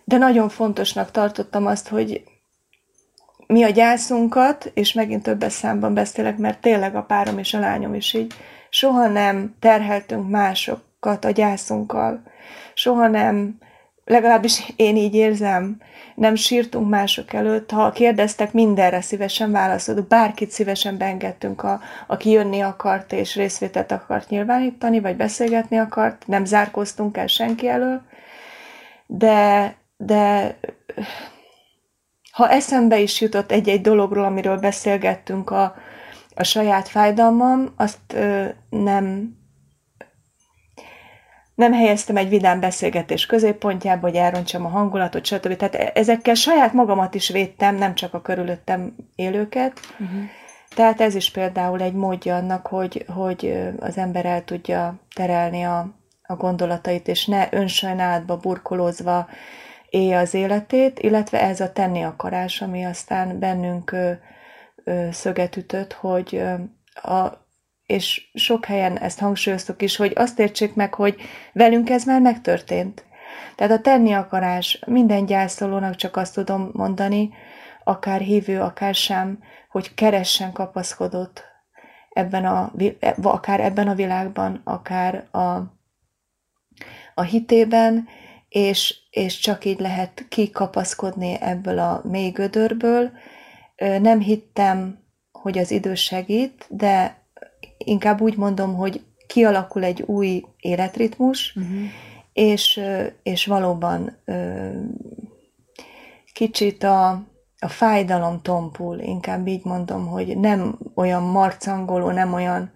De 0.03 0.17
nagyon 0.17 0.49
fontosnak 0.49 1.11
tartottam 1.11 1.65
azt, 1.65 1.87
hogy 1.87 2.23
mi 3.47 3.63
a 3.63 3.69
gyászunkat, 3.69 4.71
és 4.73 4.93
megint 4.93 5.23
többes 5.23 5.53
számban 5.53 5.93
beszélek, 5.93 6.37
mert 6.37 6.61
tényleg 6.61 6.95
a 6.95 7.03
párom 7.03 7.37
és 7.37 7.53
a 7.53 7.59
lányom 7.59 7.93
is 7.93 8.13
így, 8.13 8.33
soha 8.69 9.07
nem 9.07 9.55
terheltünk 9.59 10.29
másokat 10.29 11.25
a 11.25 11.31
gyászunkkal, 11.31 12.23
soha 12.73 13.07
nem 13.07 13.57
legalábbis 14.05 14.73
én 14.75 14.95
így 14.95 15.15
érzem, 15.15 15.77
nem 16.15 16.35
sírtunk 16.35 16.89
mások 16.89 17.33
előtt, 17.33 17.71
ha 17.71 17.91
kérdeztek, 17.91 18.53
mindenre 18.53 19.01
szívesen 19.01 19.51
válaszolunk, 19.51 20.07
bárkit 20.07 20.51
szívesen 20.51 20.97
beengedtünk, 20.97 21.63
a, 21.63 21.79
aki 22.07 22.29
jönni 22.29 22.61
akart 22.61 23.13
és 23.13 23.35
részvételt 23.35 23.91
akart 23.91 24.29
nyilvánítani, 24.29 24.99
vagy 24.99 25.15
beszélgetni 25.15 25.77
akart, 25.77 26.27
nem 26.27 26.45
zárkóztunk 26.45 27.17
el 27.17 27.27
senki 27.27 27.67
elől, 27.67 28.01
de, 29.07 29.75
de 29.97 30.55
ha 32.31 32.49
eszembe 32.49 32.99
is 32.99 33.21
jutott 33.21 33.51
egy-egy 33.51 33.81
dologról, 33.81 34.25
amiről 34.25 34.57
beszélgettünk 34.57 35.49
a, 35.49 35.75
a 36.35 36.43
saját 36.43 36.87
fájdalmam, 36.87 37.73
azt 37.75 37.99
ö, 38.13 38.45
nem 38.69 39.37
nem 41.55 41.73
helyeztem 41.73 42.17
egy 42.17 42.29
vidám 42.29 42.59
beszélgetés 42.59 43.25
középpontjába, 43.25 44.07
hogy 44.07 44.15
elrontsam 44.15 44.65
a 44.65 44.69
hangulatot, 44.69 45.25
stb. 45.25 45.55
Tehát 45.55 45.75
e- 45.75 45.91
ezekkel 45.93 46.33
saját 46.33 46.73
magamat 46.73 47.15
is 47.15 47.29
védtem, 47.29 47.75
nem 47.75 47.95
csak 47.95 48.13
a 48.13 48.21
körülöttem 48.21 48.95
élőket. 49.15 49.79
Uh-huh. 49.99 50.23
Tehát 50.75 51.01
ez 51.01 51.15
is 51.15 51.31
például 51.31 51.81
egy 51.81 51.93
módja 51.93 52.35
annak, 52.35 52.67
hogy, 52.67 53.05
hogy 53.07 53.69
az 53.79 53.97
ember 53.97 54.25
el 54.25 54.43
tudja 54.43 54.99
terelni 55.15 55.63
a, 55.63 55.93
a 56.21 56.35
gondolatait, 56.35 57.07
és 57.07 57.25
ne 57.25 57.47
önsajnálatba 57.51 58.37
burkolózva 58.37 59.27
élje 59.89 60.17
az 60.17 60.33
életét, 60.33 60.99
illetve 60.99 61.41
ez 61.41 61.59
a 61.59 61.71
tenni 61.71 62.03
akarás, 62.03 62.61
ami 62.61 62.85
aztán 62.85 63.39
bennünk 63.39 63.91
ö, 63.91 64.11
ö, 64.83 65.07
szöget 65.11 65.55
ütött, 65.55 65.93
hogy 65.93 66.35
ö, 66.35 66.53
a 67.09 67.44
és 67.85 68.29
sok 68.33 68.65
helyen 68.65 68.97
ezt 68.97 69.19
hangsúlyoztuk 69.19 69.81
is, 69.81 69.95
hogy 69.95 70.11
azt 70.15 70.39
értsék 70.39 70.73
meg, 70.73 70.93
hogy 70.93 71.15
velünk 71.53 71.89
ez 71.89 72.03
már 72.03 72.21
megtörtént. 72.21 73.05
Tehát 73.55 73.73
a 73.73 73.81
tenni 73.81 74.13
akarás 74.13 74.79
minden 74.85 75.25
gyászolónak 75.25 75.95
csak 75.95 76.17
azt 76.17 76.33
tudom 76.33 76.69
mondani, 76.73 77.33
akár 77.83 78.21
hívő, 78.21 78.61
akár 78.61 78.95
sem, 78.95 79.39
hogy 79.69 79.93
keressen 79.93 80.51
kapaszkodott 80.51 81.43
ebben 82.09 82.45
a, 82.45 82.71
akár 83.21 83.59
ebben 83.59 83.87
a 83.87 83.95
világban, 83.95 84.61
akár 84.63 85.27
a, 85.31 85.73
a 87.13 87.21
hitében, 87.21 88.07
és, 88.49 88.95
és 89.09 89.39
csak 89.39 89.65
így 89.65 89.79
lehet 89.79 90.25
kikapaszkodni 90.29 91.37
ebből 91.41 91.79
a 91.79 92.01
mély 92.03 92.29
gödörből. 92.29 93.11
Nem 93.77 94.19
hittem, 94.19 94.99
hogy 95.31 95.57
az 95.57 95.71
idő 95.71 95.95
segít, 95.95 96.65
de 96.69 97.24
inkább 97.77 98.21
úgy 98.21 98.37
mondom, 98.37 98.75
hogy 98.75 99.01
kialakul 99.27 99.83
egy 99.83 100.01
új 100.01 100.45
életritmus, 100.59 101.55
uh-huh. 101.55 101.79
és, 102.33 102.81
és 103.23 103.45
valóban 103.45 104.17
kicsit 106.33 106.83
a, 106.83 107.09
a 107.59 107.67
fájdalom 107.67 108.41
tompul, 108.41 108.99
inkább 108.99 109.47
így 109.47 109.63
mondom, 109.63 110.07
hogy 110.07 110.37
nem 110.37 110.79
olyan 110.95 111.23
marcangoló, 111.23 112.11
nem 112.11 112.33
olyan, 112.33 112.71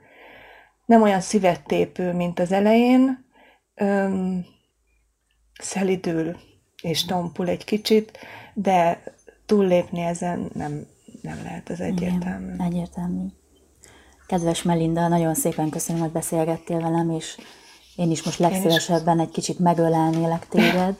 nem 0.86 1.02
olyan 1.02 1.22
szívettépő, 1.22 2.14
mint 2.14 2.40
az 2.40 2.52
elején, 2.52 3.26
öm, 3.76 4.46
szelidül 5.60 6.36
és 6.82 7.06
tompul 7.06 7.48
egy 7.48 7.64
kicsit, 7.64 8.18
de 8.54 9.04
túllépni 9.46 10.02
ezen 10.02 10.50
nem, 10.54 10.86
nem 11.22 11.40
lehet, 11.44 11.70
az 11.70 11.80
egyértelmű. 11.80 12.54
Igen, 12.54 12.66
egyértelmű. 12.66 13.26
Kedves 14.30 14.64
Melinda, 14.64 15.08
nagyon 15.08 15.36
szépen 15.36 15.70
köszönöm, 15.70 16.02
hogy 16.02 16.12
beszélgettél 16.12 16.80
velem, 16.80 17.10
és 17.10 17.38
én 17.96 18.12
is 18.12 18.24
most 18.24 18.40
legszívesebben 18.40 19.20
egy 19.20 19.32
kicsit 19.32 19.60
megölelnélek 19.60 20.48
téged. 20.50 20.96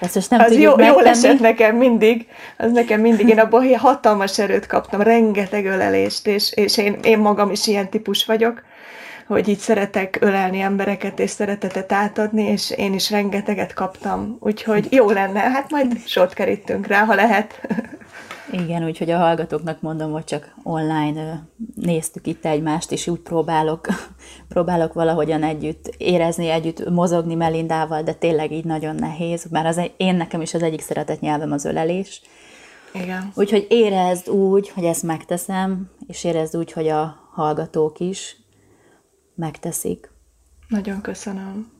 Ezt 0.00 0.14
most 0.14 0.30
nem 0.30 0.40
az 0.40 0.58
jó, 0.58 0.80
jó 0.80 0.98
esett 0.98 1.40
nekem 1.40 1.76
mindig, 1.76 2.26
az 2.58 2.72
nekem 2.72 3.00
mindig, 3.00 3.28
én 3.28 3.38
abban 3.38 3.76
hatalmas 3.76 4.38
erőt 4.38 4.66
kaptam, 4.66 5.00
rengeteg 5.00 5.66
ölelést, 5.66 6.26
és, 6.26 6.52
és 6.54 6.76
én, 6.76 6.98
én 7.02 7.18
magam 7.18 7.50
is 7.50 7.66
ilyen 7.66 7.90
típus 7.90 8.24
vagyok, 8.24 8.62
hogy 9.26 9.48
így 9.48 9.58
szeretek 9.58 10.18
ölelni 10.20 10.60
embereket, 10.60 11.18
és 11.18 11.30
szeretetet 11.30 11.92
átadni, 11.92 12.42
és 12.42 12.70
én 12.70 12.94
is 12.94 13.10
rengeteget 13.10 13.72
kaptam, 13.72 14.36
úgyhogy 14.40 14.86
jó 14.90 15.10
lenne, 15.10 15.40
hát 15.40 15.70
majd 15.70 16.06
sort 16.06 16.34
kerítünk 16.34 16.86
rá, 16.86 17.04
ha 17.04 17.14
lehet. 17.14 17.60
Igen, 18.52 18.84
úgyhogy 18.84 19.10
a 19.10 19.18
hallgatóknak 19.18 19.80
mondom, 19.80 20.12
hogy 20.12 20.24
csak 20.24 20.54
online 20.62 21.48
néztük 21.74 22.26
itt 22.26 22.44
egymást, 22.44 22.92
és 22.92 23.06
úgy 23.06 23.20
próbálok, 23.20 23.86
próbálok 24.48 24.92
valahogyan 24.92 25.42
együtt 25.42 25.94
érezni, 25.98 26.48
együtt 26.48 26.88
mozogni 26.88 27.34
Melindával, 27.34 28.02
de 28.02 28.12
tényleg 28.12 28.52
így 28.52 28.64
nagyon 28.64 28.94
nehéz, 28.94 29.46
mert 29.50 29.66
az, 29.66 29.90
én 29.96 30.14
nekem 30.14 30.40
is 30.40 30.54
az 30.54 30.62
egyik 30.62 30.80
szeretett 30.80 31.20
nyelvem 31.20 31.52
az 31.52 31.64
ölelés. 31.64 32.22
Igen. 32.92 33.32
Úgyhogy 33.34 33.66
érezd 33.68 34.28
úgy, 34.28 34.68
hogy 34.68 34.84
ezt 34.84 35.02
megteszem, 35.02 35.90
és 36.06 36.24
érezd 36.24 36.56
úgy, 36.56 36.72
hogy 36.72 36.88
a 36.88 37.28
hallgatók 37.32 38.00
is 38.00 38.36
megteszik. 39.34 40.10
Nagyon 40.68 41.00
köszönöm. 41.00 41.72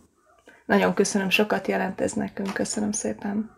Nagyon 0.67 0.95
köszönöm, 0.95 1.31
sokat 1.31 1.67
jelent 1.67 2.01
ez 2.01 2.13
nekünk. 2.13 2.53
Köszönöm 2.53 2.93
szépen. 2.93 3.55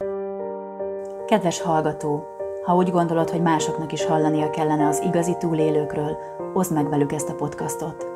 Kedves 1.26 1.60
hallgató, 1.60 2.39
ha 2.70 2.76
úgy 2.76 2.90
gondolod, 2.90 3.30
hogy 3.30 3.42
másoknak 3.42 3.92
is 3.92 4.04
hallania 4.04 4.50
kellene 4.50 4.86
az 4.86 5.02
igazi 5.04 5.36
túlélőkről, 5.38 6.16
oszd 6.52 6.72
meg 6.72 6.88
velük 6.88 7.12
ezt 7.12 7.28
a 7.28 7.34
podcastot. 7.34 8.06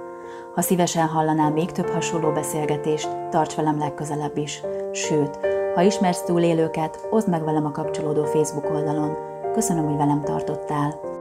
Ha 0.55 0.61
szívesen 0.61 1.07
hallanál 1.07 1.51
még 1.51 1.73
több 1.73 1.89
hasonló 1.89 2.33
beszélgetést, 2.33 3.09
tarts 3.31 3.55
velem 3.55 3.79
legközelebb 3.79 4.37
is. 4.37 4.63
Sőt, 4.93 5.39
ha 5.75 5.83
ismersz 5.83 6.23
túlélőket, 6.23 7.07
oszd 7.11 7.29
meg 7.29 7.45
velem 7.45 7.67
a 7.67 7.71
kapcsolódó 7.71 8.25
Facebook 8.25 8.71
oldalon. 8.71 9.17
Köszönöm, 9.53 9.85
hogy 9.85 9.97
velem 9.97 10.23
tartottál. 10.23 11.14